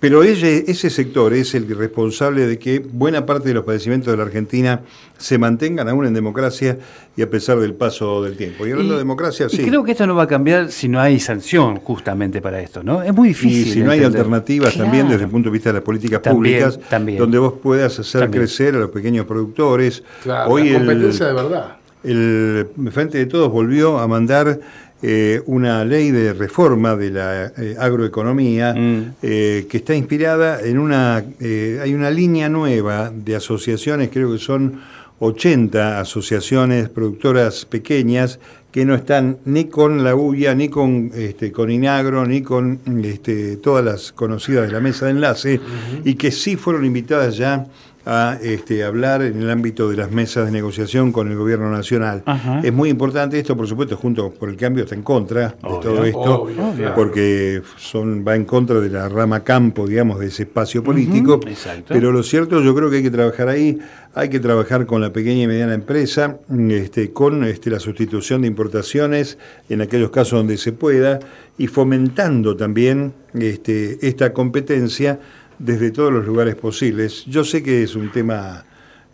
pero 0.00 0.22
ese 0.22 0.90
sector 0.90 1.34
es 1.34 1.54
el 1.54 1.68
responsable 1.76 2.46
de 2.46 2.58
que 2.58 2.78
buena 2.78 3.26
parte 3.26 3.48
de 3.48 3.54
los 3.54 3.64
padecimientos 3.64 4.12
de 4.12 4.16
la 4.16 4.22
Argentina 4.22 4.82
se 5.16 5.38
mantengan 5.38 5.88
aún 5.88 6.06
en 6.06 6.14
democracia 6.14 6.78
y 7.16 7.22
a 7.22 7.28
pesar 7.28 7.58
del 7.58 7.74
paso 7.74 8.22
del 8.22 8.36
tiempo. 8.36 8.64
Y 8.64 8.70
hablando 8.70 8.94
de 8.94 9.00
democracia, 9.00 9.48
sí. 9.48 9.62
Y 9.62 9.66
creo 9.66 9.82
que 9.82 9.90
esto 9.92 10.06
no 10.06 10.14
va 10.14 10.22
a 10.22 10.26
cambiar 10.28 10.70
si 10.70 10.88
no 10.88 11.00
hay 11.00 11.18
sanción 11.18 11.78
justamente 11.78 12.40
para 12.40 12.60
esto, 12.60 12.84
¿no? 12.84 13.02
Es 13.02 13.12
muy 13.12 13.28
difícil. 13.28 13.66
Y 13.66 13.72
si 13.72 13.80
no 13.80 13.90
hay 13.90 14.04
alternativas 14.04 14.76
también 14.76 15.08
desde 15.08 15.24
el 15.24 15.30
punto 15.30 15.48
de 15.48 15.52
vista 15.52 15.70
de 15.70 15.74
las 15.74 15.82
políticas 15.82 16.20
públicas, 16.20 16.78
donde 17.18 17.38
vos 17.38 17.54
puedas 17.60 17.98
hacer 17.98 18.30
crecer 18.30 18.76
a 18.76 18.78
los 18.78 18.90
pequeños 18.90 19.26
productores. 19.26 20.04
Claro, 20.22 20.50
Hoy 20.50 20.70
la 20.70 20.78
competencia 20.78 21.26
de 21.26 21.32
verdad. 21.32 21.76
El 22.04 22.68
Frente 22.92 23.18
de 23.18 23.26
Todos 23.26 23.50
volvió 23.50 23.98
a 23.98 24.06
mandar 24.06 24.60
eh, 25.00 25.40
una 25.46 25.84
ley 25.84 26.10
de 26.10 26.32
reforma 26.32 26.96
de 26.96 27.10
la 27.12 27.52
eh, 27.56 27.76
agroeconomía 27.78 28.74
mm. 28.74 29.14
eh, 29.22 29.66
que 29.70 29.76
está 29.76 29.94
inspirada 29.94 30.60
en 30.60 30.76
una, 30.76 31.16
hay 31.16 31.94
una 31.94 32.10
línea 32.10 32.48
nueva 32.48 33.12
de 33.14 33.36
asociaciones, 33.36 34.10
creo 34.12 34.32
que 34.32 34.38
son 34.38 34.80
80 35.20 36.00
asociaciones 36.00 36.88
productoras 36.88 37.64
pequeñas 37.64 38.40
que 38.72 38.84
no 38.84 38.96
están 38.96 39.38
ni 39.44 39.66
con 39.66 40.02
la 40.02 40.16
UIA, 40.16 40.56
ni 40.56 40.68
con, 40.68 41.12
este, 41.14 41.52
con 41.52 41.70
Inagro, 41.70 42.26
ni 42.26 42.42
con 42.42 42.80
este, 43.04 43.56
todas 43.58 43.84
las 43.84 44.10
conocidas 44.10 44.66
de 44.66 44.72
la 44.72 44.80
mesa 44.80 45.06
de 45.06 45.12
enlace, 45.12 45.60
y 46.04 46.14
que 46.14 46.32
sí 46.32 46.56
fueron 46.56 46.84
invitadas 46.84 47.36
ya 47.36 47.66
a 48.10 48.38
este, 48.42 48.84
hablar 48.84 49.20
en 49.20 49.42
el 49.42 49.50
ámbito 49.50 49.90
de 49.90 49.96
las 49.98 50.10
mesas 50.10 50.46
de 50.46 50.50
negociación 50.50 51.12
con 51.12 51.30
el 51.30 51.36
gobierno 51.36 51.70
nacional. 51.70 52.22
Es 52.62 52.72
muy 52.72 52.88
importante 52.88 53.38
esto, 53.38 53.54
por 53.54 53.68
supuesto, 53.68 53.98
junto 53.98 54.30
por 54.30 54.48
el 54.48 54.56
cambio 54.56 54.84
está 54.84 54.94
en 54.94 55.02
contra 55.02 55.48
de 55.48 55.78
todo 55.82 56.04
esto, 56.06 56.48
porque 56.94 57.60
son 57.76 58.24
va 58.26 58.34
en 58.34 58.46
contra 58.46 58.80
de 58.80 58.88
la 58.88 59.10
rama 59.10 59.44
campo, 59.44 59.86
digamos, 59.86 60.20
de 60.20 60.28
ese 60.28 60.44
espacio 60.44 60.82
político. 60.82 61.38
pero 61.86 62.10
lo 62.10 62.22
cierto, 62.22 62.62
yo 62.62 62.74
creo 62.74 62.88
que 62.88 62.96
hay 62.96 63.02
que 63.02 63.10
trabajar 63.10 63.50
ahí, 63.50 63.78
hay 64.14 64.30
que 64.30 64.40
trabajar 64.40 64.86
con 64.86 65.02
la 65.02 65.12
pequeña 65.12 65.42
y 65.42 65.46
mediana 65.46 65.74
empresa, 65.74 66.38
este, 66.70 67.12
con 67.12 67.44
este, 67.44 67.68
la 67.68 67.78
sustitución 67.78 68.40
de 68.40 68.48
importaciones 68.48 69.36
en 69.68 69.82
aquellos 69.82 70.08
casos 70.08 70.38
donde 70.38 70.56
se 70.56 70.72
pueda, 70.72 71.20
y 71.58 71.66
fomentando 71.66 72.56
también 72.56 73.12
este, 73.34 73.98
esta 74.00 74.32
competencia 74.32 75.20
desde 75.58 75.90
todos 75.90 76.12
los 76.12 76.26
lugares 76.26 76.54
posibles. 76.54 77.24
Yo 77.26 77.44
sé 77.44 77.62
que 77.62 77.82
es 77.82 77.94
un 77.94 78.10
tema 78.12 78.64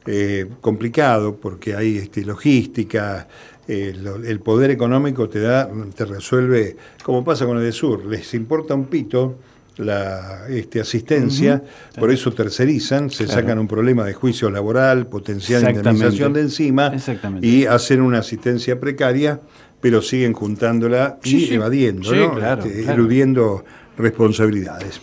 eh, 0.07 0.47
complicado 0.61 1.37
porque 1.37 1.75
hay 1.75 1.99
este, 1.99 2.25
logística, 2.25 3.27
eh, 3.67 3.95
el 4.27 4.41
poder 4.41 4.71
económico 4.71 5.29
te 5.29 5.41
da, 5.41 5.71
te 5.95 6.05
resuelve, 6.05 6.77
como 7.03 7.25
pasa 7.25 7.47
con 7.47 7.57
el 7.57 7.65
de 7.65 7.73
Sur, 7.73 8.05
les 8.05 8.35
importa 8.35 8.75
un 8.75 8.87
pito 8.87 9.39
la 9.79 10.47
este, 10.49 10.81
asistencia, 10.81 11.63
por 11.99 12.13
eso 12.13 12.33
tercerizan, 12.33 13.11
se 13.11 13.27
sacan 13.27 13.59
un 13.59 13.67
problema 13.67 14.05
de 14.05 14.13
juicio 14.13 14.51
laboral, 14.51 15.07
potencial 15.09 15.69
indemnización 15.69 16.33
de 16.33 16.43
encima 16.43 16.93
y 17.41 17.67
hacen 17.67 18.01
una 18.01 18.19
asistencia 18.19 18.79
precaria, 18.79 19.41
pero 19.81 20.01
siguen 20.01 20.33
juntándola 20.33 21.19
y 21.25 21.53
evadiendo, 21.53 22.13
este, 22.13 22.93
eludiendo 22.93 23.65
responsabilidades. 23.97 25.01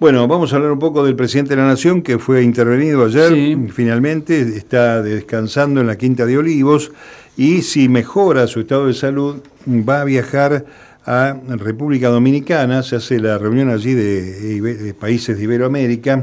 Bueno, 0.00 0.28
vamos 0.28 0.52
a 0.52 0.56
hablar 0.56 0.70
un 0.70 0.78
poco 0.78 1.04
del 1.04 1.16
presidente 1.16 1.56
de 1.56 1.60
la 1.60 1.66
Nación 1.66 2.02
que 2.02 2.20
fue 2.20 2.44
intervenido 2.44 3.04
ayer, 3.04 3.58
finalmente 3.72 4.40
está 4.56 5.02
descansando 5.02 5.80
en 5.80 5.88
la 5.88 5.98
Quinta 5.98 6.24
de 6.24 6.38
Olivos 6.38 6.92
y 7.36 7.62
si 7.62 7.88
mejora 7.88 8.46
su 8.46 8.60
estado 8.60 8.86
de 8.86 8.94
salud 8.94 9.38
va 9.66 10.02
a 10.02 10.04
viajar 10.04 10.64
a 11.04 11.36
República 11.48 12.10
Dominicana, 12.10 12.84
se 12.84 12.94
hace 12.94 13.18
la 13.18 13.38
reunión 13.38 13.70
allí 13.70 13.92
de, 13.92 14.94
países 15.00 15.36
de 15.36 15.42
Iberoamérica, 15.42 16.22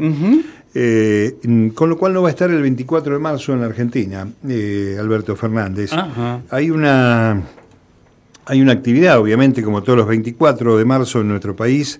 eh, 0.73 1.35
con 1.73 1.89
lo 1.89 1.97
cual 1.97 2.13
no 2.13 2.21
va 2.21 2.29
a 2.29 2.31
estar 2.31 2.49
el 2.49 2.61
24 2.61 3.15
de 3.15 3.19
marzo 3.19 3.51
en 3.51 3.63
Argentina, 3.63 4.25
eh, 4.47 4.95
Alberto 4.97 5.35
Fernández. 5.35 5.91
Hay 6.49 6.71
una... 6.71 7.41
Hay 8.47 8.61
una 8.61 8.73
actividad, 8.73 9.17
obviamente, 9.17 9.63
como 9.63 9.81
todos 9.81 9.97
los 9.97 10.07
24 10.07 10.77
de 10.77 10.85
marzo 10.85 11.21
en 11.21 11.29
nuestro 11.29 11.55
país, 11.55 11.99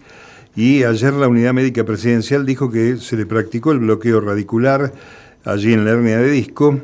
y 0.55 0.83
ayer 0.83 1.13
la 1.13 1.27
unidad 1.27 1.53
médica 1.53 1.83
presidencial 1.83 2.45
dijo 2.45 2.71
que 2.71 2.97
se 2.97 3.17
le 3.17 3.25
practicó 3.25 3.71
el 3.71 3.79
bloqueo 3.79 4.21
radicular 4.21 4.93
allí 5.43 5.73
en 5.73 5.85
la 5.85 5.91
hernia 5.91 6.17
de 6.17 6.29
disco 6.29 6.79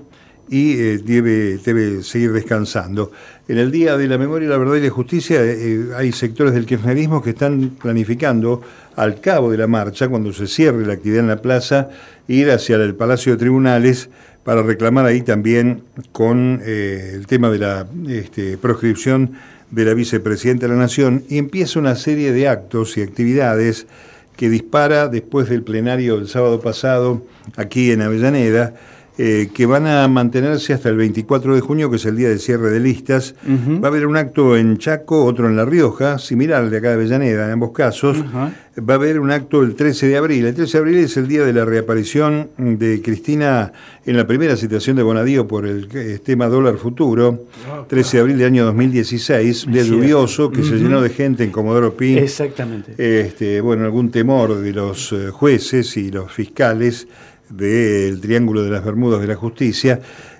y 0.49 0.73
eh, 0.73 0.97
debe, 0.97 1.57
debe 1.57 2.03
seguir 2.03 2.33
descansando. 2.33 3.11
En 3.47 3.57
el 3.57 3.71
Día 3.71 3.95
de 3.95 4.07
la 4.07 4.17
Memoria, 4.17 4.49
la 4.49 4.57
Verdad 4.57 4.75
y 4.75 4.81
la 4.81 4.89
Justicia 4.89 5.39
eh, 5.41 5.91
hay 5.95 6.11
sectores 6.11 6.53
del 6.53 6.65
kirchnerismo 6.65 7.21
que 7.21 7.29
están 7.29 7.77
planificando 7.81 8.61
al 8.97 9.21
cabo 9.21 9.49
de 9.49 9.57
la 9.57 9.67
marcha, 9.67 10.09
cuando 10.09 10.33
se 10.33 10.47
cierre 10.47 10.85
la 10.85 10.93
actividad 10.93 11.21
en 11.21 11.29
la 11.29 11.41
plaza, 11.41 11.89
ir 12.27 12.51
hacia 12.51 12.75
el 12.75 12.95
Palacio 12.95 13.31
de 13.31 13.37
Tribunales 13.37 14.09
para 14.43 14.61
reclamar 14.61 15.05
ahí 15.05 15.21
también 15.21 15.83
con 16.11 16.61
eh, 16.65 17.13
el 17.15 17.27
tema 17.27 17.49
de 17.49 17.59
la 17.59 17.87
este, 18.09 18.57
proscripción 18.57 19.31
de 19.71 19.85
la 19.85 19.93
vicepresidenta 19.93 20.67
de 20.67 20.73
la 20.73 20.79
Nación 20.79 21.23
y 21.29 21.37
empieza 21.37 21.79
una 21.79 21.95
serie 21.95 22.31
de 22.31 22.47
actos 22.47 22.97
y 22.97 23.01
actividades 23.01 23.87
que 24.35 24.49
dispara 24.49 25.07
después 25.07 25.49
del 25.49 25.63
plenario 25.63 26.17
del 26.17 26.27
sábado 26.27 26.61
pasado 26.61 27.23
aquí 27.55 27.91
en 27.91 28.01
Avellaneda, 28.01 28.75
eh, 29.23 29.49
que 29.53 29.67
van 29.67 29.85
a 29.85 30.07
mantenerse 30.07 30.73
hasta 30.73 30.89
el 30.89 30.97
24 30.97 31.53
de 31.53 31.61
junio, 31.61 31.91
que 31.91 31.97
es 31.97 32.05
el 32.05 32.17
día 32.17 32.27
de 32.27 32.39
cierre 32.39 32.71
de 32.71 32.79
listas. 32.79 33.35
Va 33.45 33.87
a 33.87 33.91
haber 33.91 34.07
un 34.07 34.17
acto 34.17 34.57
en 34.57 34.79
Chaco, 34.79 35.25
otro 35.25 35.47
en 35.47 35.55
La 35.55 35.63
Rioja, 35.63 36.17
similar 36.17 36.63
al 36.63 36.71
de 36.71 36.77
acá 36.77 36.87
de 36.87 36.93
Avellaneda 36.95 37.45
en 37.45 37.51
ambos 37.51 37.69
casos. 37.71 38.17
Va 38.25 38.93
a 38.93 38.95
haber 38.95 39.19
un 39.19 39.29
acto 39.29 39.61
el 39.61 39.75
13 39.75 40.07
de 40.07 40.17
abril. 40.17 40.45
El 40.45 40.55
13 40.55 40.71
de 40.71 40.79
abril 40.79 40.97
es 40.97 41.17
el 41.17 41.27
día 41.27 41.45
de 41.45 41.53
la 41.53 41.65
reaparición 41.65 42.49
de 42.57 42.99
Cristina 43.03 43.71
en 44.07 44.17
la 44.17 44.25
primera 44.25 44.57
situación 44.57 44.95
de 44.95 45.03
Bonadío 45.03 45.47
por 45.47 45.67
el 45.67 46.21
tema 46.21 46.47
dólar 46.47 46.77
futuro. 46.77 47.45
13 47.89 48.17
de 48.17 48.21
abril 48.21 48.37
del 48.39 48.47
año 48.47 48.65
2016, 48.65 49.67
día 49.67 49.83
lluvioso, 49.83 50.49
que 50.49 50.63
se 50.63 50.77
llenó 50.77 50.99
de 50.99 51.09
gente 51.09 51.43
en 51.43 51.51
Comodoro 51.51 51.95
Pi. 51.95 52.17
Exactamente. 52.17 52.95
Este, 52.97 53.61
bueno, 53.61 53.85
algún 53.85 54.09
temor 54.09 54.55
de 54.59 54.73
los 54.73 55.11
eh, 55.11 55.29
jueces 55.29 55.95
y 55.97 56.09
los 56.09 56.31
fiscales 56.31 57.07
del 57.51 58.19
Triángulo 58.21 58.63
de 58.63 58.69
las 58.69 58.83
Bermudas 58.83 59.21
de 59.21 59.27
la 59.27 59.35
Justicia, 59.35 59.99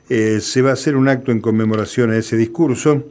eh, 0.10 0.40
se 0.42 0.62
va 0.62 0.72
a 0.72 0.74
hacer 0.74 0.96
un 0.96 1.08
acto 1.08 1.32
en 1.32 1.40
conmemoración 1.40 2.12
a 2.12 2.18
ese 2.18 2.36
discurso. 2.38 3.04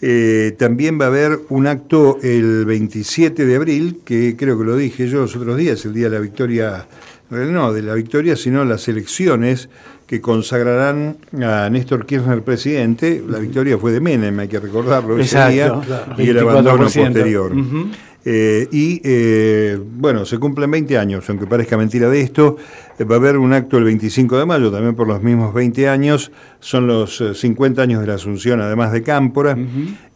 Eh, 0.00 0.54
también 0.58 1.00
va 1.00 1.06
a 1.06 1.08
haber 1.08 1.40
un 1.48 1.66
acto 1.66 2.18
el 2.22 2.64
27 2.66 3.46
de 3.46 3.56
abril, 3.56 4.00
que 4.04 4.36
creo 4.36 4.58
que 4.58 4.64
lo 4.64 4.76
dije 4.76 5.08
yo 5.08 5.20
los 5.20 5.34
otros 5.34 5.56
días, 5.56 5.84
el 5.86 5.94
día 5.94 6.10
de 6.10 6.16
la 6.16 6.20
victoria, 6.20 6.86
no 7.30 7.72
de 7.72 7.82
la 7.82 7.94
victoria, 7.94 8.36
sino 8.36 8.64
las 8.64 8.86
elecciones 8.88 9.68
que 10.06 10.20
consagrarán 10.20 11.16
a 11.42 11.68
Néstor 11.70 12.06
Kirchner 12.06 12.42
presidente. 12.42 13.22
La 13.26 13.38
victoria 13.38 13.76
fue 13.78 13.90
de 13.92 14.00
Menem, 14.00 14.38
hay 14.38 14.48
que 14.48 14.60
recordarlo 14.60 15.18
ese 15.18 15.48
día, 15.48 15.80
y 16.16 16.28
el 16.28 16.38
abandono 16.38 16.84
posterior. 16.84 17.52
Eh, 18.28 18.66
y 18.72 19.00
eh, 19.04 19.78
bueno, 19.80 20.26
se 20.26 20.38
cumplen 20.38 20.68
20 20.68 20.98
años, 20.98 21.24
aunque 21.30 21.46
parezca 21.46 21.76
mentira 21.76 22.10
de 22.10 22.20
esto. 22.22 22.56
Eh, 22.98 23.04
va 23.04 23.14
a 23.14 23.18
haber 23.18 23.38
un 23.38 23.52
acto 23.52 23.78
el 23.78 23.84
25 23.84 24.36
de 24.36 24.44
mayo, 24.44 24.72
también 24.72 24.96
por 24.96 25.06
los 25.06 25.22
mismos 25.22 25.54
20 25.54 25.88
años. 25.88 26.32
Son 26.58 26.88
los 26.88 27.22
50 27.34 27.80
años 27.80 28.00
de 28.00 28.08
la 28.08 28.14
Asunción, 28.14 28.60
además 28.60 28.90
de 28.90 29.04
Cámpora. 29.04 29.56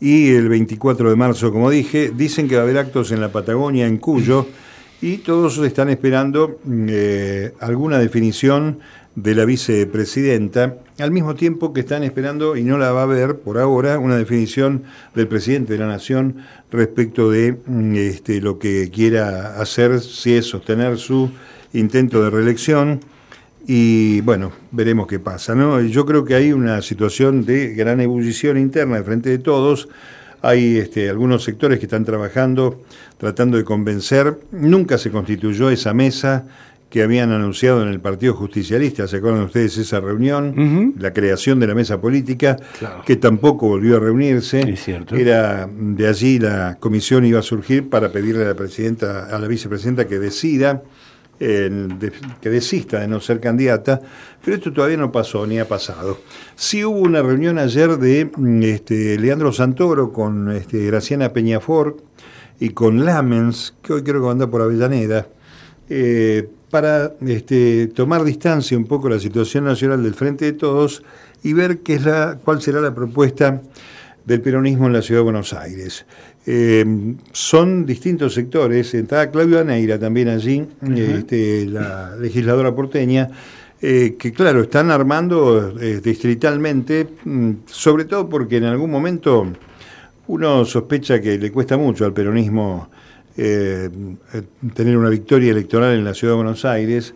Y 0.01 0.31
el 0.31 0.49
24 0.49 1.09
de 1.09 1.15
marzo, 1.15 1.53
como 1.53 1.71
dije, 1.71 2.11
dicen 2.13 2.49
que 2.49 2.57
va 2.57 2.63
a 2.63 2.65
haber 2.65 2.79
actos 2.79 3.13
en 3.13 3.21
la 3.21 3.31
Patagonia, 3.31 3.87
en 3.87 3.99
Cuyo. 3.99 4.47
Y 5.03 5.17
todos 5.19 5.57
están 5.57 5.89
esperando 5.89 6.59
alguna 7.59 7.99
definición 7.99 8.81
de 9.17 9.35
la 9.35 9.45
vicepresidenta, 9.45 10.77
al 10.99 11.11
mismo 11.11 11.35
tiempo 11.35 11.73
que 11.73 11.81
están 11.81 12.05
esperando, 12.05 12.57
y 12.57 12.63
no 12.63 12.79
la 12.79 12.93
va 12.93 13.01
a 13.01 13.05
haber 13.05 13.41
por 13.41 13.59
ahora, 13.59 13.99
una 13.99 14.17
definición 14.17 14.85
del 15.15 15.27
presidente 15.27 15.73
de 15.73 15.79
la 15.81 15.87
Nación 15.87 16.37
respecto 16.71 17.31
de 17.31 17.59
mm, 17.67 17.95
este, 17.97 18.41
lo 18.41 18.59
que 18.59 18.91
quiera 18.91 19.61
hacer, 19.61 20.01
si 20.01 20.35
es 20.35 20.47
sostener 20.47 20.99
su 20.99 21.31
intento 21.73 22.23
de 22.23 22.31
reelección. 22.31 23.01
Y 23.67 24.21
bueno, 24.23 24.53
veremos 24.71 25.07
qué 25.07 25.19
pasa. 25.19 25.55
¿no? 25.55 25.81
Yo 25.81 26.07
creo 26.07 26.25
que 26.25 26.35
hay 26.35 26.53
una 26.53 26.81
situación 26.83 27.45
de 27.45 27.75
gran 27.75 28.01
ebullición 28.01 28.59
interna 28.59 28.97
de 28.97 29.05
frente 29.05 29.31
de 29.31 29.39
todos. 29.39 29.89
Hay 30.43 30.79
este, 30.79 31.11
algunos 31.11 31.45
sectores 31.45 31.79
que 31.79 31.85
están 31.85 32.05
trabajando, 32.05 32.83
tratando 33.19 33.59
de 33.59 33.65
convencer. 33.65 34.39
Nunca 34.53 34.97
se 34.97 35.11
constituyó 35.11 35.69
esa 35.69 35.93
mesa 35.93 36.47
que 36.91 37.05
habían 37.05 37.31
anunciado 37.31 37.83
en 37.83 37.89
el 37.89 38.01
Partido 38.01 38.35
Justicialista, 38.35 39.07
¿se 39.07 39.19
acuerdan 39.19 39.45
ustedes 39.45 39.79
esa 39.79 40.01
reunión? 40.01 40.95
La 40.99 41.13
creación 41.13 41.61
de 41.61 41.69
la 41.69 41.75
mesa 41.75 42.01
política, 42.01 42.57
que 43.07 43.15
tampoco 43.15 43.69
volvió 43.69 43.97
a 43.97 44.01
reunirse. 44.01 44.61
Es 44.69 44.85
cierto. 44.85 45.15
Era 45.15 45.71
de 45.73 46.09
allí 46.09 46.41
la 46.41 46.79
comisión 46.81 47.25
iba 47.25 47.39
a 47.39 47.43
surgir 47.43 47.89
para 47.89 48.11
pedirle 48.11 48.43
a 48.45 48.49
la 48.49 48.55
presidenta, 48.55 49.35
a 49.35 49.39
la 49.39 49.47
vicepresidenta 49.47 50.09
que 50.09 50.19
decida, 50.19 50.83
que 51.39 52.51
desista 52.51 52.99
de 52.99 53.07
no 53.07 53.21
ser 53.21 53.39
candidata, 53.39 54.01
pero 54.45 54.57
esto 54.57 54.73
todavía 54.73 54.97
no 54.97 55.13
pasó 55.13 55.47
ni 55.47 55.61
ha 55.61 55.69
pasado. 55.69 56.19
Sí 56.57 56.85
hubo 56.85 56.99
una 56.99 57.23
reunión 57.23 57.59
ayer 57.59 57.99
de 57.99 58.31
este, 58.65 59.17
Leandro 59.17 59.53
Santoro 59.53 60.13
con 60.13 60.51
este, 60.51 60.85
Graciana 60.87 61.33
Peñafort 61.33 62.01
y 62.59 62.71
con 62.71 63.05
Lamens, 63.05 63.75
que 63.81 63.93
hoy 63.93 64.03
creo 64.03 64.23
que 64.23 64.29
anda 64.29 64.51
por 64.51 64.61
Avellaneda. 64.61 65.29
Eh, 65.89 66.49
para 66.71 67.15
este, 67.27 67.89
tomar 67.89 68.25
distancia 68.25 68.77
un 68.77 68.87
poco 68.87 69.09
la 69.09 69.19
situación 69.19 69.65
nacional 69.65 70.03
del 70.03 70.15
Frente 70.15 70.45
de 70.45 70.53
Todos 70.53 71.03
y 71.43 71.53
ver 71.53 71.79
qué 71.79 71.95
es 71.95 72.05
la, 72.05 72.39
cuál 72.43 72.63
será 72.63 72.81
la 72.81 72.95
propuesta 72.95 73.61
del 74.25 74.41
peronismo 74.41 74.87
en 74.87 74.93
la 74.93 75.03
Ciudad 75.03 75.21
de 75.21 75.25
Buenos 75.25 75.53
Aires. 75.53 76.07
Eh, 76.47 76.85
son 77.33 77.85
distintos 77.85 78.35
sectores, 78.35 78.95
está 78.95 79.31
Claudio 79.31 79.61
Aneira 79.61 79.99
también 79.99 80.29
allí, 80.29 80.67
este, 80.97 81.67
la 81.67 82.17
legisladora 82.17 82.75
porteña, 82.75 83.29
eh, 83.83 84.17
que 84.19 84.33
claro, 84.33 84.63
están 84.63 84.91
armando 84.91 85.75
eh, 85.81 86.01
distritalmente, 86.03 87.07
mm, 87.25 87.51
sobre 87.67 88.05
todo 88.05 88.29
porque 88.29 88.59
en 88.59 88.65
algún 88.65 88.91
momento 88.91 89.47
uno 90.29 90.65
sospecha 90.65 91.21
que 91.21 91.39
le 91.39 91.51
cuesta 91.51 91.77
mucho 91.77 92.05
al 92.05 92.13
peronismo 92.13 92.89
eh, 93.43 93.89
tener 94.75 94.99
una 94.99 95.09
victoria 95.09 95.51
electoral 95.51 95.95
en 95.95 96.05
la 96.05 96.13
ciudad 96.13 96.35
de 96.35 96.37
Buenos 96.37 96.67
Aires, 96.67 97.15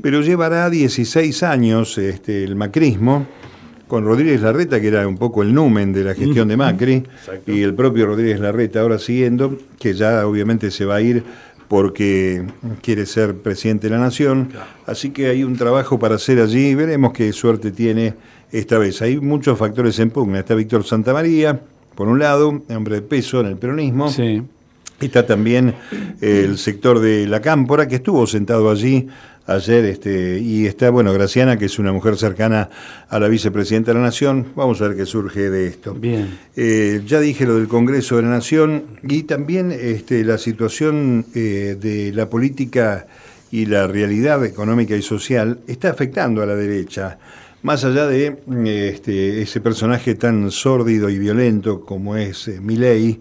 pero 0.00 0.22
llevará 0.22 0.70
16 0.70 1.42
años 1.42 1.98
este, 1.98 2.44
el 2.44 2.56
macrismo, 2.56 3.26
con 3.86 4.06
Rodríguez 4.06 4.40
Larreta, 4.40 4.80
que 4.80 4.88
era 4.88 5.06
un 5.06 5.18
poco 5.18 5.42
el 5.42 5.52
numen 5.52 5.92
de 5.92 6.02
la 6.02 6.14
gestión 6.14 6.48
de 6.48 6.56
Macri, 6.56 7.02
y 7.46 7.60
el 7.60 7.74
propio 7.74 8.06
Rodríguez 8.06 8.40
Larreta 8.40 8.80
ahora 8.80 8.98
siguiendo, 8.98 9.58
que 9.78 9.92
ya 9.92 10.26
obviamente 10.26 10.70
se 10.70 10.86
va 10.86 10.94
a 10.94 11.02
ir 11.02 11.22
porque 11.68 12.46
quiere 12.80 13.04
ser 13.04 13.34
presidente 13.34 13.88
de 13.88 13.96
la 13.96 14.00
nación. 14.00 14.48
Así 14.86 15.10
que 15.10 15.26
hay 15.26 15.44
un 15.44 15.56
trabajo 15.56 15.98
para 15.98 16.14
hacer 16.14 16.40
allí, 16.40 16.74
veremos 16.74 17.12
qué 17.12 17.30
suerte 17.34 17.70
tiene 17.70 18.14
esta 18.50 18.78
vez. 18.78 19.02
Hay 19.02 19.20
muchos 19.20 19.58
factores 19.58 19.98
en 19.98 20.08
pugna. 20.08 20.38
Está 20.38 20.54
Víctor 20.54 20.84
Santamaría, 20.84 21.60
por 21.94 22.08
un 22.08 22.18
lado, 22.18 22.62
hombre 22.70 22.94
de 22.94 23.02
peso 23.02 23.40
en 23.40 23.46
el 23.48 23.58
peronismo. 23.58 24.08
Sí. 24.08 24.42
Está 25.00 25.26
también 25.26 25.74
eh, 26.20 26.44
el 26.44 26.58
sector 26.58 27.00
de 27.00 27.26
la 27.26 27.40
Cámpora, 27.40 27.86
que 27.86 27.96
estuvo 27.96 28.26
sentado 28.26 28.70
allí 28.70 29.08
ayer, 29.46 29.84
este, 29.84 30.40
y 30.40 30.66
está, 30.66 30.90
bueno, 30.90 31.12
Graciana, 31.12 31.58
que 31.58 31.66
es 31.66 31.78
una 31.78 31.92
mujer 31.92 32.16
cercana 32.16 32.68
a 33.08 33.18
la 33.18 33.28
vicepresidenta 33.28 33.92
de 33.92 33.98
la 33.98 34.04
Nación. 34.04 34.46
Vamos 34.56 34.80
a 34.80 34.88
ver 34.88 34.96
qué 34.96 35.06
surge 35.06 35.50
de 35.50 35.66
esto. 35.68 35.94
Bien. 35.94 36.38
Eh, 36.56 37.02
ya 37.06 37.20
dije 37.20 37.44
lo 37.44 37.56
del 37.56 37.68
Congreso 37.68 38.16
de 38.16 38.22
la 38.22 38.30
Nación 38.30 38.84
y 39.02 39.24
también 39.24 39.70
este, 39.70 40.24
la 40.24 40.38
situación 40.38 41.26
eh, 41.34 41.76
de 41.80 42.12
la 42.12 42.28
política 42.28 43.06
y 43.50 43.66
la 43.66 43.86
realidad 43.86 44.44
económica 44.44 44.96
y 44.96 45.02
social 45.02 45.60
está 45.66 45.90
afectando 45.90 46.42
a 46.42 46.46
la 46.46 46.56
derecha. 46.56 47.18
Más 47.62 47.84
allá 47.84 48.06
de 48.06 48.36
este, 48.66 49.42
ese 49.42 49.60
personaje 49.60 50.14
tan 50.14 50.50
sórdido 50.50 51.08
y 51.08 51.18
violento 51.18 51.80
como 51.80 52.16
es 52.16 52.48
Milei, 52.60 53.20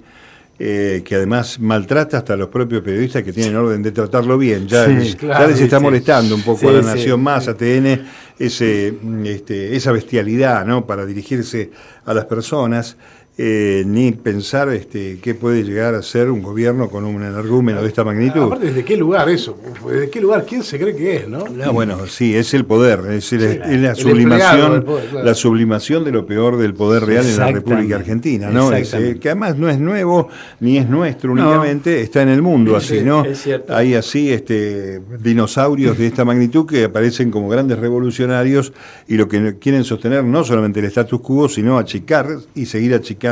eh, 0.58 1.02
que 1.04 1.16
además 1.16 1.60
maltrata 1.60 2.20
hasta 2.20 2.34
a 2.34 2.38
los 2.38 2.48
propios 2.48 2.82
periodistas 2.82 3.24
que 3.24 3.34
tienen 3.34 3.56
orden 3.58 3.84
de 3.84 3.92
tratarlo 3.92 4.38
bien. 4.38 4.68
Ya, 4.68 4.88
les, 4.88 5.16
está 5.60 5.80
molestando 5.82 6.34
un 6.34 6.44
poco 6.44 6.70
a 6.70 6.72
la 6.72 6.82
Nación 6.82 7.22
Más, 7.22 7.50
a 7.50 7.56
TN, 7.56 8.06
ese, 8.40 8.94
este, 9.26 9.76
esa 9.76 9.92
bestialidad 9.92 10.66
¿no? 10.66 10.86
para 10.86 11.06
dirigirse 11.06 11.72
a 12.06 12.14
las 12.14 12.26
personas. 12.26 12.96
Eh, 13.38 13.84
ni 13.86 14.14
pensar 14.14 14.70
este, 14.70 15.20
qué 15.22 15.36
puede 15.36 15.66
llegar 15.66 15.94
a 15.94 16.02
ser 16.02 16.32
un 16.32 16.42
gobierno 16.42 16.90
con 16.90 17.04
un 17.04 17.22
energúmeno 17.22 17.82
de 17.82 17.90
esta 17.90 18.06
magnitud. 18.06 18.44
Aparte, 18.44 18.68
¿desde 18.68 18.86
qué 18.86 18.96
lugar 18.96 19.28
eso? 19.28 19.58
¿Desde 19.92 20.10
qué 20.10 20.22
lugar? 20.22 20.46
¿Quién 20.46 20.64
se 20.64 20.80
cree 20.80 20.96
que 20.96 21.18
es? 21.18 21.28
¿no? 21.28 21.44
Ah, 21.62 21.72
bueno, 21.72 22.08
sí, 22.08 22.34
es 22.34 22.54
el 22.54 22.64
poder, 22.64 23.02
es, 23.12 23.34
la, 23.34 23.94
sublimación, 23.94 24.86
la 25.22 25.34
sublimación 25.34 26.06
de 26.06 26.14
lo 26.14 26.26
peor 26.26 26.56
del 26.56 26.74
poder 26.76 27.04
real 27.04 27.26
en 27.26 27.38
la 27.38 27.52
República 27.52 27.98
Argentina, 27.98 28.50
¿no? 28.52 28.72
Eh, 28.72 29.18
que 29.20 29.28
además 29.28 29.58
no 29.58 29.68
es 29.68 29.80
nuevo 29.80 30.30
ni 30.62 30.78
es 30.78 30.88
nuestro 30.88 31.34
únicamente, 31.34 32.00
está 32.00 32.22
en 32.22 32.30
el 32.30 32.42
mundo 32.42 32.78
así, 32.78 33.02
¿no? 33.02 33.26
Hay 33.68 33.96
así 33.96 34.32
este, 34.32 35.02
dinosaurios 35.20 35.98
de 35.98 36.08
esta 36.08 36.24
magnitud 36.24 36.66
que 36.66 36.86
aparecen 36.86 37.32
como 37.32 37.50
grandes 37.50 37.80
revolucionarios 37.80 38.72
y 39.10 39.16
lo 39.16 39.28
que 39.28 39.58
quieren 39.60 39.84
sostener 39.84 40.24
no 40.24 40.46
solamente 40.46 40.80
el 40.80 40.86
status 40.86 41.20
quo, 41.20 41.50
sino 41.50 41.78
achicar 41.78 42.28
y 42.56 42.68
seguir 42.68 42.94
achicando 42.94 43.25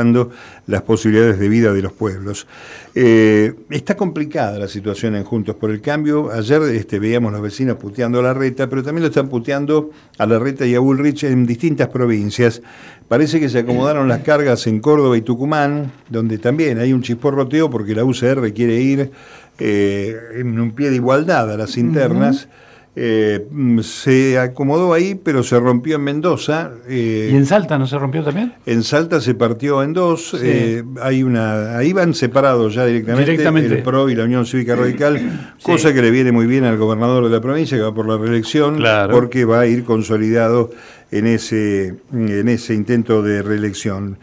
las 0.66 0.82
posibilidades 0.82 1.38
de 1.38 1.48
vida 1.48 1.72
de 1.72 1.82
los 1.82 1.92
pueblos. 1.92 2.46
Eh, 2.94 3.54
está 3.70 3.96
complicada 3.96 4.58
la 4.58 4.68
situación 4.68 5.14
en 5.16 5.24
Juntos 5.24 5.56
por 5.56 5.70
el 5.70 5.80
Cambio. 5.80 6.30
Ayer 6.30 6.62
este, 6.62 6.98
veíamos 6.98 7.32
los 7.32 7.42
vecinos 7.42 7.76
puteando 7.76 8.20
a 8.20 8.22
la 8.22 8.34
reta, 8.34 8.68
pero 8.68 8.82
también 8.82 9.02
lo 9.02 9.08
están 9.08 9.28
puteando 9.28 9.90
a 10.18 10.26
la 10.26 10.38
reta 10.38 10.66
y 10.66 10.74
a 10.74 10.80
Bullrich 10.80 11.24
en 11.24 11.46
distintas 11.46 11.88
provincias. 11.88 12.62
Parece 13.08 13.40
que 13.40 13.48
se 13.48 13.60
acomodaron 13.60 14.08
las 14.08 14.20
cargas 14.20 14.66
en 14.66 14.80
Córdoba 14.80 15.16
y 15.16 15.22
Tucumán, 15.22 15.92
donde 16.08 16.38
también 16.38 16.78
hay 16.78 16.92
un 16.92 17.02
chisporroteo 17.02 17.68
porque 17.70 17.94
la 17.94 18.04
UCR 18.04 18.52
quiere 18.52 18.80
ir 18.80 19.10
eh, 19.58 20.16
en 20.36 20.58
un 20.58 20.72
pie 20.72 20.90
de 20.90 20.96
igualdad 20.96 21.50
a 21.50 21.56
las 21.56 21.76
internas. 21.76 22.48
Eh, 22.96 23.48
se 23.82 24.38
acomodó 24.38 24.92
ahí, 24.92 25.16
pero 25.16 25.42
se 25.42 25.58
rompió 25.58 25.96
en 25.96 26.02
Mendoza. 26.02 26.70
Eh, 26.88 27.30
¿Y 27.32 27.36
en 27.36 27.44
Salta 27.44 27.76
no 27.76 27.88
se 27.88 27.98
rompió 27.98 28.22
también? 28.22 28.54
En 28.66 28.84
Salta 28.84 29.20
se 29.20 29.34
partió 29.34 29.82
en 29.82 29.92
dos. 29.92 30.36
Eh, 30.40 30.84
hay 31.02 31.24
una, 31.24 31.76
ahí 31.76 31.92
van 31.92 32.14
separados 32.14 32.74
ya 32.74 32.86
directamente, 32.86 33.74
el 33.74 33.82
PRO 33.82 34.08
y 34.08 34.14
la 34.14 34.24
Unión 34.24 34.46
Cívica 34.46 34.76
Radical, 34.76 35.54
cosa 35.62 35.92
que 35.92 36.02
le 36.02 36.12
viene 36.12 36.30
muy 36.30 36.46
bien 36.46 36.64
al 36.64 36.76
gobernador 36.76 37.24
de 37.24 37.30
la 37.30 37.40
provincia, 37.40 37.76
que 37.76 37.82
va 37.82 37.92
por 37.92 38.08
la 38.08 38.16
reelección, 38.16 38.80
porque 39.10 39.44
va 39.44 39.60
a 39.60 39.66
ir 39.66 39.82
consolidado 39.82 40.70
en 41.10 41.26
ese, 41.26 41.96
en 42.12 42.48
ese 42.48 42.74
intento 42.74 43.22
de 43.22 43.42
reelección. 43.42 44.18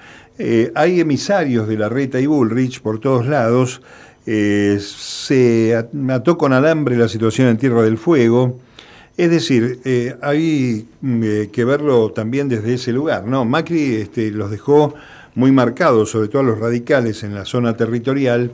hay 0.76 1.02
emisarios 1.02 1.68
de 1.68 1.78
la 1.78 1.90
Reta 1.90 2.22
y 2.22 2.26
Bullrich 2.26 2.82
por 2.82 3.00
todos 3.00 3.28
lados. 3.28 3.82
Eh, 4.26 4.80
se 4.80 5.76
ató 6.10 6.38
con 6.38 6.54
alambre 6.54 6.96
la 6.96 7.08
situación 7.08 7.48
en 7.48 7.58
Tierra 7.58 7.82
del 7.82 7.98
Fuego. 7.98 8.60
Es 9.18 9.30
decir, 9.30 9.80
eh, 9.84 10.16
hay 10.22 10.88
mm, 11.02 11.24
eh, 11.24 11.50
que 11.52 11.66
verlo 11.66 12.12
también 12.12 12.48
desde 12.50 12.76
ese 12.76 12.92
lugar. 12.92 13.26
¿no? 13.26 13.46
Macri 13.46 13.96
este, 13.96 14.32
los 14.32 14.52
dejó 14.52 14.94
muy 15.36 15.52
marcados, 15.52 16.12
sobre 16.12 16.28
todo 16.28 16.42
a 16.42 16.46
los 16.46 16.60
radicales 16.60 17.24
en 17.24 17.36
la 17.36 17.46
zona 17.46 17.76
territorial, 17.76 18.52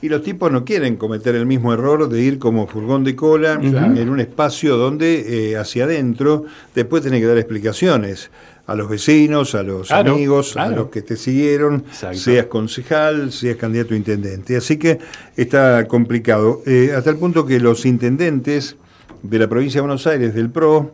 y 0.00 0.08
los 0.08 0.22
tipos 0.22 0.52
no 0.52 0.64
quieren 0.64 0.96
cometer 0.96 1.34
el 1.34 1.46
mismo 1.46 1.72
error 1.72 2.08
de 2.08 2.20
ir 2.22 2.38
como 2.38 2.66
furgón 2.66 3.02
de 3.04 3.16
cola 3.16 3.54
en 3.54 4.08
un 4.08 4.20
espacio 4.20 4.76
donde 4.76 5.50
eh, 5.50 5.56
hacia 5.56 5.84
adentro 5.84 6.44
después 6.74 7.02
tienen 7.02 7.20
que 7.20 7.26
dar 7.26 7.38
explicaciones 7.38 8.30
a 8.68 8.74
los 8.74 8.88
vecinos, 8.88 9.54
a 9.54 9.62
los 9.62 9.90
amigos, 9.90 10.56
a 10.56 10.68
los 10.68 10.90
que 10.90 11.00
te 11.00 11.16
siguieron, 11.16 11.84
seas 12.12 12.46
concejal, 12.46 13.32
seas 13.32 13.56
candidato 13.56 13.94
a 13.94 13.96
intendente. 13.96 14.56
Así 14.58 14.76
que 14.76 14.98
está 15.36 15.88
complicado. 15.88 16.60
Eh, 16.66 16.92
hasta 16.94 17.08
el 17.08 17.16
punto 17.16 17.46
que 17.46 17.60
los 17.60 17.86
intendentes 17.86 18.76
de 19.22 19.38
la 19.38 19.48
provincia 19.48 19.78
de 19.78 19.86
Buenos 19.86 20.06
Aires, 20.06 20.34
del 20.34 20.50
PRO, 20.50 20.92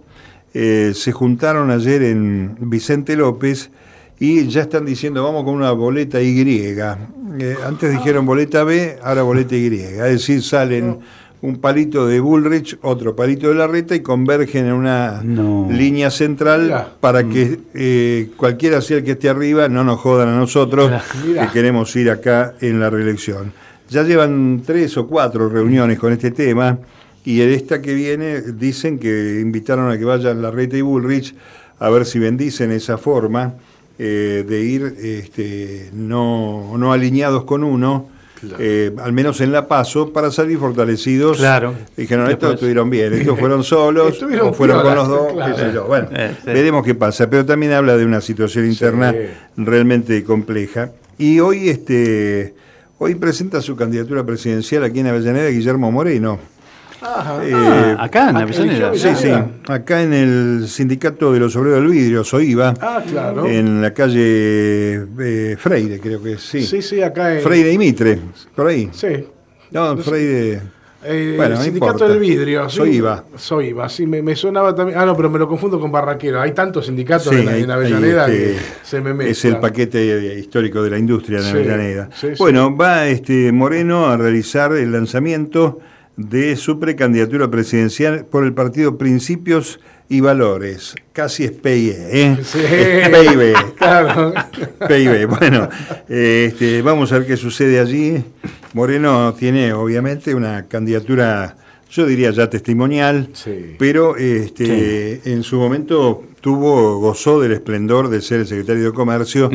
eh, 0.54 0.92
se 0.94 1.10
juntaron 1.10 1.72
ayer 1.72 2.04
en 2.04 2.56
Vicente 2.60 3.16
López 3.16 3.70
y 4.18 4.46
ya 4.48 4.62
están 4.62 4.84
diciendo 4.84 5.22
vamos 5.22 5.44
con 5.44 5.54
una 5.54 5.72
boleta 5.72 6.20
Y. 6.20 6.40
Eh, 6.40 7.56
antes 7.66 7.90
dijeron 7.90 8.26
boleta 8.26 8.64
B, 8.64 8.98
ahora 9.02 9.22
boleta 9.22 9.56
Y. 9.56 9.66
Es 9.74 9.98
decir, 9.98 10.42
salen 10.42 10.98
un 11.44 11.58
palito 11.58 12.06
de 12.06 12.20
Bullrich, 12.20 12.78
otro 12.80 13.14
palito 13.14 13.50
de 13.50 13.54
Larreta 13.56 13.94
y 13.94 14.00
convergen 14.00 14.64
en 14.66 14.72
una 14.72 15.22
línea 15.22 16.10
central 16.10 16.94
para 17.00 17.24
que 17.24 17.60
eh, 17.74 18.30
cualquiera 18.34 18.80
sea 18.80 18.96
el 18.98 19.04
que 19.04 19.10
esté 19.10 19.28
arriba 19.28 19.68
no 19.68 19.84
nos 19.84 20.00
jodan 20.00 20.28
a 20.28 20.36
nosotros 20.38 20.90
que 21.22 21.48
queremos 21.52 21.94
ir 21.96 22.10
acá 22.10 22.54
en 22.62 22.80
la 22.80 22.88
reelección. 22.88 23.52
Ya 23.90 24.04
llevan 24.04 24.62
tres 24.64 24.96
o 24.96 25.06
cuatro 25.06 25.50
reuniones 25.50 25.98
con 25.98 26.14
este 26.14 26.30
tema 26.30 26.78
y 27.26 27.42
en 27.42 27.50
esta 27.50 27.82
que 27.82 27.92
viene 27.92 28.40
dicen 28.40 28.98
que 28.98 29.40
invitaron 29.42 29.90
a 29.90 29.98
que 29.98 30.04
vayan 30.06 30.40
Larreta 30.40 30.78
y 30.78 30.80
Bullrich 30.80 31.34
a 31.78 31.90
ver 31.90 32.06
si 32.06 32.18
bendicen 32.18 32.72
esa 32.72 32.96
forma 32.96 33.52
eh, 33.98 34.44
de 34.46 34.60
ir 34.60 34.94
este, 35.02 35.90
no, 35.92 36.76
no 36.76 36.92
alineados 36.92 37.44
con 37.44 37.64
uno 37.64 38.14
eh, 38.58 38.92
al 39.02 39.12
menos 39.12 39.40
en 39.40 39.52
la 39.52 39.68
paso, 39.68 40.12
para 40.12 40.30
salir 40.30 40.58
fortalecidos. 40.58 41.38
Claro. 41.38 41.74
Dijeron, 41.96 42.30
estos 42.30 42.54
estuvieron 42.54 42.90
bien, 42.90 43.12
estos 43.12 43.38
fueron 43.40 43.64
solos, 43.64 44.22
o 44.22 44.52
fueron 44.52 44.82
con 44.82 44.94
los 44.94 45.08
dos, 45.08 45.32
qué 45.46 45.54
sé 45.54 45.72
yo. 45.72 45.86
Bueno, 45.86 46.08
eh, 46.12 46.34
veremos 46.44 46.84
qué 46.84 46.94
pasa, 46.94 47.28
pero 47.28 47.44
también 47.44 47.72
habla 47.72 47.96
de 47.96 48.04
una 48.04 48.20
situación 48.20 48.66
interna 48.66 49.14
realmente 49.56 50.22
compleja. 50.24 50.90
Y 51.18 51.40
hoy, 51.40 51.68
este, 51.68 52.54
hoy 52.98 53.14
presenta 53.14 53.60
su 53.60 53.76
candidatura 53.76 54.24
presidencial 54.24 54.84
aquí 54.84 55.00
en 55.00 55.08
Avellaneda 55.08 55.48
Guillermo 55.48 55.90
Moreno. 55.90 56.38
Eh, 57.42 57.52
ah, 57.54 57.96
acá 58.00 58.30
en 58.30 58.36
Avellaneda. 58.36 58.94
Sí, 58.94 59.08
sí. 59.14 59.30
Acá 59.68 60.02
en 60.02 60.12
el 60.12 60.68
Sindicato 60.68 61.32
de 61.32 61.40
los 61.40 61.54
Obreros 61.56 61.80
del 61.80 61.90
Vidrio, 61.90 62.24
Soiva. 62.24 62.72
Ah, 62.80 63.02
claro. 63.06 63.46
En 63.46 63.82
la 63.82 63.92
calle 63.92 65.06
eh, 65.18 65.56
Freire, 65.58 66.00
creo 66.00 66.22
que 66.22 66.38
sí. 66.38 66.62
Sí, 66.62 66.80
sí, 66.80 67.02
acá 67.02 67.34
en. 67.34 67.42
Freire 67.42 67.72
y 67.72 67.78
Mitre, 67.78 68.18
por 68.54 68.68
ahí. 68.68 68.88
Sí. 68.92 69.26
No, 69.70 69.96
Freire. 69.98 70.74
Eh, 71.06 71.34
bueno, 71.36 71.60
sindicato 71.60 72.08
del 72.08 72.18
vidrio. 72.18 72.68
Soy 72.70 72.96
IVA. 72.96 73.24
Soy 73.36 73.66
IVA, 73.66 73.88
sí, 73.90 74.06
me, 74.06 74.34
sonaba 74.34 74.74
también. 74.74 74.98
Ah, 74.98 75.04
no, 75.04 75.14
pero 75.14 75.28
me 75.28 75.38
lo 75.38 75.46
confundo 75.46 75.78
con 75.78 75.92
Barraquero. 75.92 76.40
Hay 76.40 76.52
tantos 76.52 76.86
sindicatos 76.86 77.30
en, 77.34 77.70
Avellaneda 77.70 78.24
que 78.24 78.52
este, 78.52 78.62
se 78.82 79.00
me 79.02 79.12
mezclan. 79.12 79.30
Es 79.30 79.44
el 79.44 79.58
paquete 79.58 80.38
histórico 80.38 80.82
de 80.82 80.90
la 80.90 80.98
industria 80.98 81.40
en 81.40 81.46
Avellaneda. 81.46 82.08
bueno, 82.38 82.74
va 82.74 83.06
este 83.06 83.52
Moreno 83.52 84.06
a 84.06 84.16
realizar 84.16 84.72
el 84.72 84.92
lanzamiento 84.92 85.78
de 86.16 86.56
su 86.56 86.78
precandidatura 86.78 87.50
presidencial 87.50 88.24
por 88.26 88.44
el 88.44 88.52
partido 88.54 88.98
Principios 88.98 89.80
y 90.08 90.20
Valores. 90.20 90.94
Casi 91.12 91.44
es 91.44 91.52
PIE, 91.52 91.96
¿eh? 91.96 92.38
Sí, 92.42 92.58
PIB. 92.58 93.54
Claro. 93.76 94.32
PIB. 94.86 95.26
Bueno, 95.26 95.68
este, 96.08 96.82
vamos 96.82 97.12
a 97.12 97.18
ver 97.18 97.26
qué 97.26 97.36
sucede 97.36 97.80
allí. 97.80 98.22
Moreno 98.74 99.34
tiene 99.34 99.72
obviamente 99.72 100.34
una 100.34 100.66
candidatura, 100.66 101.56
yo 101.94 102.06
diría 102.06 102.32
ya 102.32 102.50
testimonial, 102.50 103.28
pero 103.78 104.16
este, 104.16 105.20
en 105.30 105.44
su 105.44 105.60
momento 105.60 106.24
tuvo, 106.40 106.98
gozó 106.98 107.40
del 107.40 107.52
esplendor 107.52 108.08
de 108.08 108.20
ser 108.20 108.40
el 108.40 108.48
secretario 108.48 108.86
de 108.86 108.92
Comercio 108.92 109.48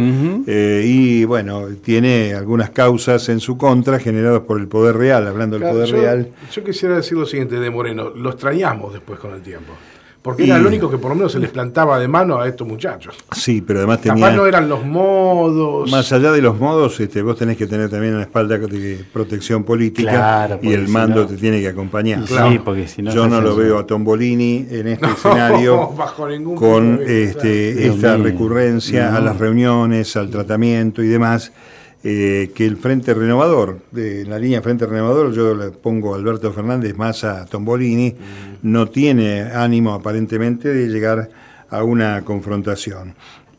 eh, 0.47 0.83
y 0.85 1.25
bueno, 1.25 1.67
tiene 1.83 2.33
algunas 2.33 2.69
causas 2.69 3.27
en 3.27 3.41
su 3.41 3.57
contra 3.57 3.99
generadas 3.99 4.43
por 4.43 4.57
el 4.57 4.69
poder 4.69 4.95
real, 4.95 5.27
hablando 5.27 5.59
del 5.59 5.69
poder 5.69 5.91
real. 5.91 6.29
Yo 6.49 6.63
quisiera 6.63 6.95
decir 6.95 7.17
lo 7.17 7.25
siguiente 7.25 7.59
de 7.59 7.69
Moreno, 7.69 8.09
lo 8.11 8.29
extrañamos 8.29 8.93
después 8.93 9.19
con 9.19 9.33
el 9.33 9.41
tiempo. 9.41 9.73
Porque 10.21 10.43
era 10.43 10.57
el 10.57 10.65
único 10.65 10.91
que 10.91 10.97
por 10.97 11.09
lo 11.09 11.15
menos 11.15 11.31
se 11.31 11.39
les 11.39 11.49
plantaba 11.49 11.97
de 11.97 12.07
mano 12.07 12.39
a 12.39 12.47
estos 12.47 12.67
muchachos. 12.67 13.15
Sí, 13.31 13.61
pero 13.61 13.79
además 13.79 14.01
tenía... 14.01 14.31
no 14.31 14.45
eran 14.45 14.67
los 14.67 14.85
modos... 14.85 15.89
Más 15.89 16.11
allá 16.11 16.33
de 16.33 16.41
los 16.41 16.59
modos, 16.59 16.99
este, 16.99 17.21
vos 17.21 17.37
tenés 17.37 17.55
que 17.55 17.67
tener 17.67 17.89
también 17.89 18.15
una 18.15 18.23
espalda 18.23 18.57
de 18.57 19.05
protección 19.13 19.63
política 19.63 20.59
y 20.61 20.73
el 20.73 20.89
mando 20.89 21.25
te 21.25 21.37
tiene 21.37 21.61
que 21.61 21.69
acompañar. 21.69 22.27
Sí, 22.27 22.59
porque 22.63 22.87
si 22.87 23.01
no... 23.01 23.13
Yo 23.13 23.27
no 23.29 23.39
lo 23.39 23.55
veo 23.55 23.79
a 23.79 23.87
Tombolini 23.87 24.67
en 24.69 24.89
este 24.89 25.05
escenario 25.05 25.95
con 26.55 26.99
este, 27.05 27.87
esta 27.87 28.17
recurrencia 28.17 29.15
a 29.15 29.21
las 29.21 29.37
reuniones, 29.37 30.17
al 30.17 30.29
tratamiento 30.29 31.01
y 31.01 31.07
demás. 31.07 31.53
Eh, 32.01 32.51
que 32.55 32.65
el 32.65 32.77
Frente 32.77 33.13
Renovador, 33.13 33.79
de 33.91 34.23
la 34.23 34.39
línea 34.39 34.61
Frente 34.61 34.85
Renovador, 34.85 35.33
yo 35.33 35.53
le 35.53 35.71
pongo 35.71 36.13
a 36.13 36.17
Alberto 36.17 36.53
Fernández 36.53 36.95
más 36.95 37.25
a 37.25 37.45
Tombolini, 37.45 38.15
no 38.61 38.87
tiene 38.87 39.41
ánimo 39.41 39.93
aparentemente 39.93 40.69
de 40.69 40.87
llegar 40.87 41.29
a 41.69 41.83
una 41.83 42.23
confrontación. 42.23 43.15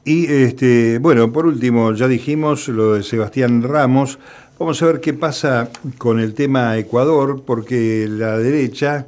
Y 0.06 0.24
este, 0.24 0.98
bueno, 0.98 1.30
por 1.30 1.44
último, 1.44 1.92
ya 1.92 2.08
dijimos 2.08 2.68
lo 2.68 2.94
de 2.94 3.02
Sebastián 3.02 3.62
Ramos. 3.62 4.18
Vamos 4.58 4.82
a 4.82 4.86
ver 4.86 5.00
qué 5.00 5.12
pasa 5.12 5.68
con 5.98 6.18
el 6.18 6.32
tema 6.32 6.78
Ecuador, 6.78 7.42
porque 7.44 8.06
la 8.08 8.38
derecha, 8.38 9.06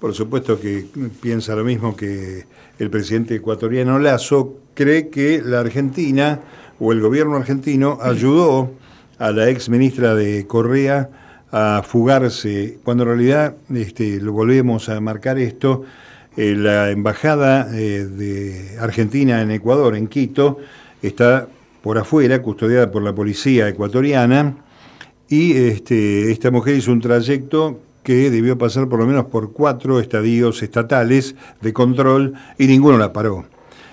por 0.00 0.12
supuesto 0.12 0.60
que 0.60 0.86
piensa 1.20 1.54
lo 1.54 1.62
mismo 1.62 1.94
que 1.94 2.46
el 2.80 2.90
presidente 2.90 3.36
ecuatoriano 3.36 4.00
Lazo, 4.00 4.56
cree 4.74 5.08
que 5.08 5.40
la 5.40 5.60
Argentina 5.60 6.40
o 6.82 6.90
el 6.90 7.00
gobierno 7.00 7.36
argentino 7.36 7.98
ayudó 8.02 8.72
a 9.20 9.30
la 9.30 9.48
ex 9.48 9.68
ministra 9.68 10.16
de 10.16 10.48
Correa 10.48 11.10
a 11.52 11.82
fugarse, 11.86 12.78
cuando 12.82 13.04
en 13.04 13.10
realidad 13.10 13.54
este, 13.72 14.20
lo 14.20 14.32
volvemos 14.32 14.88
a 14.88 15.00
marcar 15.00 15.38
esto, 15.38 15.84
eh, 16.36 16.56
la 16.56 16.90
embajada 16.90 17.68
eh, 17.72 18.04
de 18.04 18.78
Argentina 18.80 19.42
en 19.42 19.52
Ecuador, 19.52 19.94
en 19.94 20.08
Quito, 20.08 20.58
está 21.02 21.46
por 21.82 21.98
afuera, 21.98 22.42
custodiada 22.42 22.90
por 22.90 23.02
la 23.02 23.14
policía 23.14 23.68
ecuatoriana, 23.68 24.56
y 25.28 25.52
este, 25.52 26.32
esta 26.32 26.50
mujer 26.50 26.74
hizo 26.74 26.90
un 26.90 27.00
trayecto 27.00 27.78
que 28.02 28.28
debió 28.28 28.58
pasar 28.58 28.88
por 28.88 28.98
lo 28.98 29.06
menos 29.06 29.26
por 29.26 29.52
cuatro 29.52 30.00
estadios 30.00 30.60
estatales 30.64 31.36
de 31.60 31.72
control 31.72 32.34
y 32.58 32.66
ninguno 32.66 32.98
la 32.98 33.12
paró. 33.12 33.51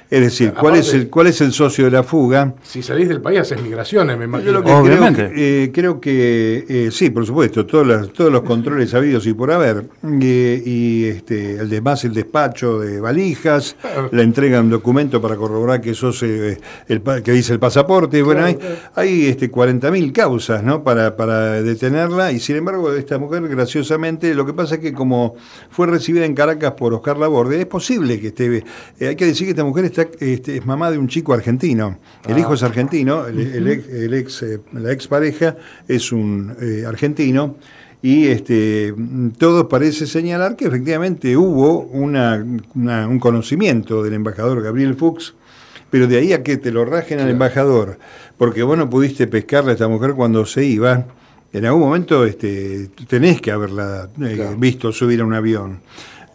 Es 0.10 0.22
decir, 0.22 0.54
¿cuál 0.60 0.76
es, 0.76 0.92
el, 0.96 1.08
¿cuál 1.08 1.28
es 1.28 1.40
el 1.42 1.54
socio 1.54 1.86
de 1.86 1.92
la 1.92 2.02
fuga? 2.02 2.56
Si 2.64 2.82
salís 2.82 3.08
del 3.08 3.22
país 3.22 3.42
haces 3.42 3.62
migraciones, 3.62 4.18
me 4.18 4.26
imagino. 4.26 4.58
Obviamente. 4.60 5.32
Eh, 5.36 5.72
creo 5.72 6.02
que, 6.02 6.66
eh, 6.68 6.90
sí, 6.92 7.12
por 7.12 7.28
supuesto, 7.28 7.68
todos 7.68 7.86
los, 7.86 8.12
todos 8.12 8.32
los 8.32 8.42
controles 8.42 8.92
habidos 8.96 9.28
y 9.28 9.34
por 9.34 9.52
haber. 9.52 9.86
Eh, 10.04 10.64
y 10.66 11.06
este, 11.06 11.58
el 11.58 11.70
demás, 11.70 12.06
el 12.06 12.16
despacho 12.16 12.80
de 12.80 13.00
valijas, 13.00 13.76
la 14.12 14.24
entrega 14.24 14.58
de 14.58 14.64
un 14.64 14.70
documento 14.72 15.22
para 15.22 15.36
corroborar 15.36 15.80
que 15.80 15.94
sos 15.94 16.24
el 16.24 16.58
que 17.24 17.32
dice 17.32 17.54
el 17.54 17.60
pasaporte. 17.60 18.24
Bueno, 18.24 18.46
hay, 18.46 18.58
hay 18.96 19.28
este, 19.28 19.52
40.000 19.52 20.12
causas 20.12 20.64
¿no? 20.64 20.84
para, 20.84 21.16
para 21.16 21.62
detenerla 21.62 22.32
y 22.32 22.40
sin 22.40 22.56
embargo 22.56 22.94
esta 22.94 23.20
mujer, 23.20 23.48
graciosamente, 23.48 24.34
lo 24.34 24.44
que 24.44 24.54
pasa 24.54 24.76
es 24.76 24.82
que 24.82 24.92
como 24.92 25.36
fue 25.70 25.86
recibida 25.86 26.26
en 26.26 26.34
Caracas 26.34 26.72
por 26.72 26.96
Oscar 26.96 27.18
Laborde, 27.18 27.60
es 27.60 27.68
posible 27.68 28.20
que 28.20 28.28
esté... 28.28 28.64
hay 29.02 29.16
que 29.16 29.26
decir 29.26 29.46
que 29.46 29.52
esta 29.52 29.64
mujer 29.64 29.86
está 29.86 29.99
este, 30.20 30.58
es 30.58 30.66
mamá 30.66 30.92
de 30.92 30.98
un 30.98 31.08
chico 31.08 31.34
argentino. 31.34 31.98
El 32.28 32.38
hijo 32.38 32.54
es 32.54 32.64
argentino, 32.64 33.26
el, 33.26 34.14
ex, 34.14 34.44
eh, 34.44 34.60
la 34.74 34.92
expareja 34.92 35.56
es 35.88 36.12
un 36.12 36.56
eh, 36.62 36.84
argentino. 36.88 37.56
Y 38.02 38.28
este, 38.28 38.94
todo 39.38 39.68
parece 39.68 40.08
señalar 40.08 40.56
que 40.56 40.66
efectivamente 40.66 41.36
hubo 41.36 41.82
un 41.82 43.20
conocimiento 43.20 44.04
del 44.04 44.14
embajador 44.14 44.62
Gabriel 44.62 44.96
Fuchs, 44.96 45.36
pero 45.90 46.08
de 46.08 46.18
ahí 46.18 46.34
a 46.34 46.42
que 46.42 46.58
te 46.58 46.72
lo 46.72 46.86
rajen 46.86 47.20
al 47.20 47.30
embajador, 47.30 48.00
porque 48.38 48.64
vos 48.64 48.78
no 48.78 48.90
pudiste 48.90 49.28
pescarle 49.28 49.72
a 49.72 49.74
esta 49.74 49.88
mujer 49.88 50.14
cuando 50.14 50.46
se 50.46 50.64
iba, 50.64 51.08
en 51.52 51.66
algún 51.66 51.82
momento 51.82 52.26
este, 52.26 52.90
tenés 53.08 53.42
que 53.42 53.52
haberla 53.52 54.10
eh, 54.22 54.56
visto 54.58 54.92
subir 54.92 55.22
a 55.22 55.26
un 55.26 55.34
avión. 55.34 55.82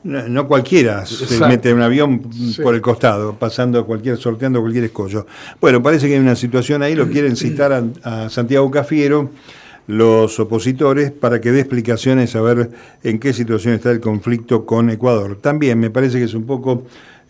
No, 0.05 0.47
cualquiera 0.47 1.07
se 1.07 1.41
mete 1.47 1.71
en 1.71 1.77
un 1.77 1.83
avión 1.83 2.21
por 2.63 2.75
el 2.75 2.83
costado, 2.83 3.37
pasando 3.39 3.87
cualquier, 3.87 4.19
sorteando 4.19 4.61
cualquier 4.61 4.85
escollo. 4.85 5.27
Bueno, 5.63 5.83
parece 5.83 6.09
que 6.09 6.15
hay 6.15 6.21
una 6.21 6.37
situación 6.37 6.83
ahí, 6.83 6.95
lo 6.95 7.09
quieren 7.09 7.37
citar 7.37 7.83
a, 8.03 8.29
Santiago 8.29 8.71
Cafiero, 8.71 9.31
los 9.87 10.39
opositores, 10.39 11.11
para 11.11 11.41
que 11.41 11.53
dé 11.53 11.61
explicaciones 11.61 12.37
a 12.37 12.43
ver 12.43 12.71
en 13.03 13.19
qué 13.19 13.33
situación 13.33 13.73
está 13.73 13.91
el 13.91 14.01
conflicto 14.01 14.67
con 14.67 14.91
Ecuador. 14.91 15.39
También 15.41 15.81
me 15.81 15.89
parece 15.89 16.19
que 16.19 16.25
es 16.25 16.35
un 16.35 16.45
poco 16.45 16.83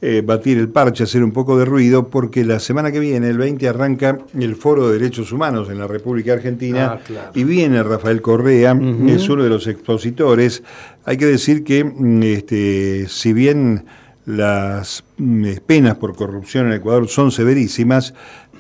eh, 0.07 0.21
batir 0.21 0.59
el 0.59 0.69
parche, 0.69 1.05
hacer 1.05 1.25
un 1.25 1.33
poco 1.33 1.57
de 1.57 1.65
ruido, 1.65 2.11
porque 2.11 2.45
la 2.45 2.61
semana 2.61 2.93
que 2.93 3.01
viene, 3.01 3.27
el 3.31 3.39
20, 3.39 3.67
arranca 3.67 4.19
el 4.39 4.55
Foro 4.55 4.89
de 4.89 4.99
Derechos 4.99 5.33
Humanos 5.33 5.71
en 5.71 5.79
la 5.79 5.87
República 5.87 6.35
Argentina 6.35 7.01
ah, 7.09 7.31
y 7.35 7.45
viene 7.45 7.83
Rafael 7.83 8.21
Correa, 8.21 8.79
es 9.07 9.27
uno 9.31 9.43
de 9.43 9.49
los 9.49 9.67
expositores. 9.67 10.63
Hay 11.07 11.17
que 11.17 11.25
decir 11.25 11.65
que, 11.65 11.85
mm, 11.85 12.23
este, 12.23 13.09
si 13.09 13.33
bien 13.33 13.87
las 14.27 15.05
mm, 15.17 15.47
penas 15.65 15.95
por 15.97 16.15
corrupción 16.15 16.67
en 16.67 16.75
Ecuador 16.75 17.09
son 17.09 17.31
severísimas, 17.31 18.13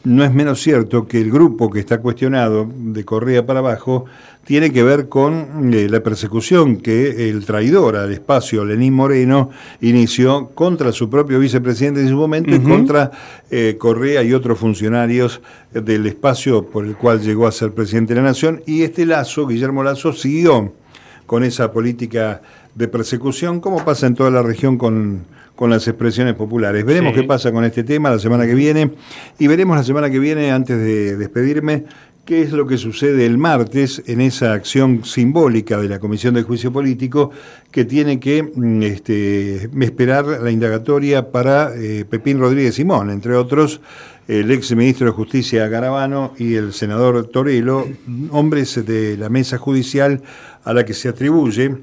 no 0.04 0.22
es 0.22 0.34
menos 0.34 0.60
cierto 0.60 1.08
que 1.08 1.18
el 1.18 1.30
grupo 1.30 1.70
que 1.70 1.80
está 1.80 1.98
cuestionado 1.98 2.68
de 2.70 3.04
Correa 3.04 3.46
para 3.46 3.60
abajo 3.60 4.04
tiene 4.44 4.70
que 4.70 4.82
ver 4.82 5.08
con 5.08 5.72
eh, 5.72 5.88
la 5.88 6.02
persecución 6.02 6.76
que 6.76 7.30
el 7.30 7.46
traidor 7.46 7.96
al 7.96 8.12
espacio, 8.12 8.66
Lenín 8.66 8.92
Moreno, 8.92 9.50
inició 9.80 10.48
contra 10.48 10.92
su 10.92 11.08
propio 11.08 11.40
vicepresidente 11.40 12.02
en 12.02 12.10
su 12.10 12.16
momento 12.16 12.54
y 12.54 12.60
contra 12.60 13.10
eh, 13.50 13.76
Correa 13.78 14.22
y 14.22 14.34
otros 14.34 14.58
funcionarios 14.58 15.40
del 15.72 16.06
espacio 16.06 16.66
por 16.66 16.84
el 16.84 16.96
cual 16.96 17.22
llegó 17.22 17.46
a 17.46 17.52
ser 17.52 17.72
presidente 17.72 18.12
de 18.12 18.20
la 18.20 18.28
Nación. 18.28 18.62
Y 18.66 18.82
este 18.82 19.06
Lazo, 19.06 19.46
Guillermo 19.46 19.82
Lazo, 19.82 20.12
siguió 20.12 20.74
con 21.24 21.42
esa 21.44 21.72
política 21.72 22.42
de 22.74 22.88
persecución, 22.88 23.60
como 23.60 23.82
pasa 23.86 24.06
en 24.06 24.14
toda 24.14 24.30
la 24.30 24.42
región 24.42 24.76
con 24.76 25.24
con 25.54 25.70
las 25.70 25.86
expresiones 25.86 26.34
populares. 26.34 26.84
Veremos 26.84 27.14
qué 27.14 27.22
pasa 27.22 27.52
con 27.52 27.64
este 27.64 27.84
tema 27.84 28.10
la 28.10 28.18
semana 28.18 28.46
que 28.46 28.54
viene 28.54 28.92
y 29.38 29.46
veremos 29.46 29.76
la 29.76 29.84
semana 29.84 30.10
que 30.10 30.18
viene, 30.18 30.50
antes 30.50 30.78
de 30.78 31.16
despedirme, 31.16 31.84
qué 32.24 32.42
es 32.42 32.52
lo 32.52 32.66
que 32.66 32.78
sucede 32.78 33.26
el 33.26 33.36
martes 33.36 34.02
en 34.06 34.20
esa 34.20 34.54
acción 34.54 35.04
simbólica 35.04 35.78
de 35.78 35.88
la 35.88 35.98
Comisión 35.98 36.34
de 36.34 36.42
Juicio 36.42 36.72
Político 36.72 37.30
que 37.70 37.84
tiene 37.84 38.18
que 38.18 38.42
mm, 38.42 38.82
este, 38.82 39.68
esperar 39.80 40.24
la 40.42 40.50
indagatoria 40.50 41.30
para 41.30 41.74
eh, 41.76 42.04
Pepín 42.08 42.38
Rodríguez 42.38 42.74
Simón, 42.76 43.10
entre 43.10 43.36
otros 43.36 43.80
el 44.26 44.50
ex 44.50 44.74
ministro 44.74 45.06
de 45.06 45.12
Justicia 45.12 45.68
Garabano 45.68 46.32
y 46.38 46.54
el 46.54 46.72
senador 46.72 47.26
Torello, 47.26 47.86
hombres 48.30 48.84
de 48.86 49.18
la 49.18 49.28
mesa 49.28 49.58
judicial 49.58 50.22
a 50.64 50.72
la 50.72 50.86
que 50.86 50.94
se 50.94 51.10
atribuye 51.10 51.76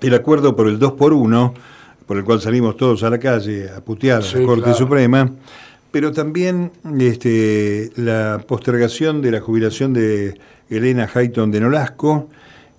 el 0.00 0.14
acuerdo 0.14 0.54
por 0.54 0.68
el 0.68 0.78
2 0.78 0.92
por 0.92 1.12
1 1.12 1.54
por 2.08 2.16
el 2.16 2.24
cual 2.24 2.40
salimos 2.40 2.78
todos 2.78 3.02
a 3.02 3.10
la 3.10 3.18
calle 3.18 3.68
a 3.68 3.82
putear 3.82 4.22
a 4.22 4.38
la 4.38 4.46
Corte 4.46 4.72
Suprema, 4.72 5.30
pero 5.90 6.10
también 6.10 6.72
este, 6.98 7.92
la 7.96 8.42
postergación 8.48 9.20
de 9.20 9.30
la 9.30 9.40
jubilación 9.40 9.92
de 9.92 10.40
Elena 10.70 11.08
Hayton 11.12 11.50
de 11.50 11.60
Nolasco 11.60 12.30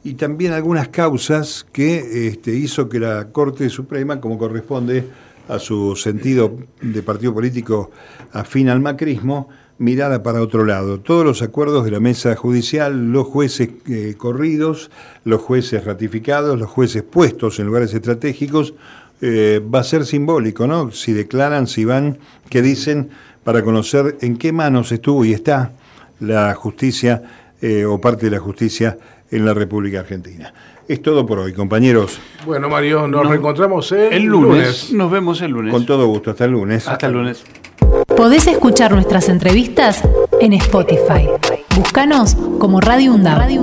y 0.04 0.16
también 0.16 0.54
algunas 0.54 0.88
causas 0.88 1.64
que 1.72 2.28
este, 2.28 2.56
hizo 2.56 2.90
que 2.90 3.00
la 3.00 3.28
Corte 3.32 3.70
Suprema, 3.70 4.20
como 4.20 4.40
corresponde 4.40 5.06
a 5.48 5.60
su 5.60 5.96
sentido 5.96 6.58
de 6.82 7.04
partido 7.04 7.32
político 7.32 7.92
afín 8.34 8.68
al 8.68 8.80
macrismo, 8.80 9.50
mirara 9.78 10.24
para 10.24 10.42
otro 10.42 10.66
lado. 10.66 11.02
Todos 11.02 11.24
los 11.24 11.42
acuerdos 11.44 11.86
de 11.86 11.92
la 11.92 12.00
mesa 12.00 12.36
judicial, 12.36 13.12
los 13.12 13.28
jueces 13.28 13.70
eh, 13.88 14.16
corridos, 14.18 14.90
los 15.24 15.42
jueces 15.42 15.86
ratificados, 15.86 16.60
los 16.60 16.70
jueces 16.70 17.04
puestos 17.04 17.60
en 17.60 17.68
lugares 17.68 17.94
estratégicos, 17.94 18.74
eh, 19.22 19.62
va 19.62 19.80
a 19.80 19.84
ser 19.84 20.06
simbólico, 20.06 20.68
¿no? 20.68 20.92
Si 20.92 21.14
declaran, 21.14 21.68
si 21.68 21.86
van, 21.86 22.18
qué 22.50 22.62
dicen, 22.62 23.10
para 23.44 23.64
conocer 23.64 24.18
en 24.22 24.38
qué 24.38 24.52
manos 24.52 24.92
estuvo 24.92 25.26
y 25.26 25.34
está 25.34 25.74
la 26.20 26.54
justicia 26.54 27.24
eh, 27.62 27.86
o 27.86 28.00
parte 28.00 28.26
de 28.26 28.32
la 28.32 28.40
justicia 28.40 28.98
en 29.32 29.46
la 29.46 29.54
República 29.54 30.02
Argentina. 30.02 30.54
Es 30.88 31.02
todo 31.02 31.26
por 31.26 31.40
hoy, 31.40 31.54
compañeros. 31.54 32.20
Bueno, 32.46 32.68
Mario, 32.68 33.08
nos, 33.08 33.28
reencontramos 33.28 33.92
el, 33.92 34.24
lunes. 34.24 34.92
Nos 34.92 35.12
vemos 35.12 35.42
el 35.42 35.52
lunes. 35.52 35.74
Con 35.74 35.86
todo 35.86 36.08
gusto, 36.08 36.32
hasta 36.32 36.46
el 36.46 36.52
lunes. 36.52 36.88
Hasta 36.88 37.08
el 37.08 37.14
lunes. 37.14 37.44
Podés 38.16 38.48
escuchar 38.48 38.92
nuestras 38.92 39.30
entrevistas 39.30 40.02
en 40.40 40.54
Spotify. 40.54 41.28
Búscanos 41.76 42.36
como 42.58 42.82
Radio 42.82 43.14
UNDAV. 43.14 43.38
Radio 43.38 43.62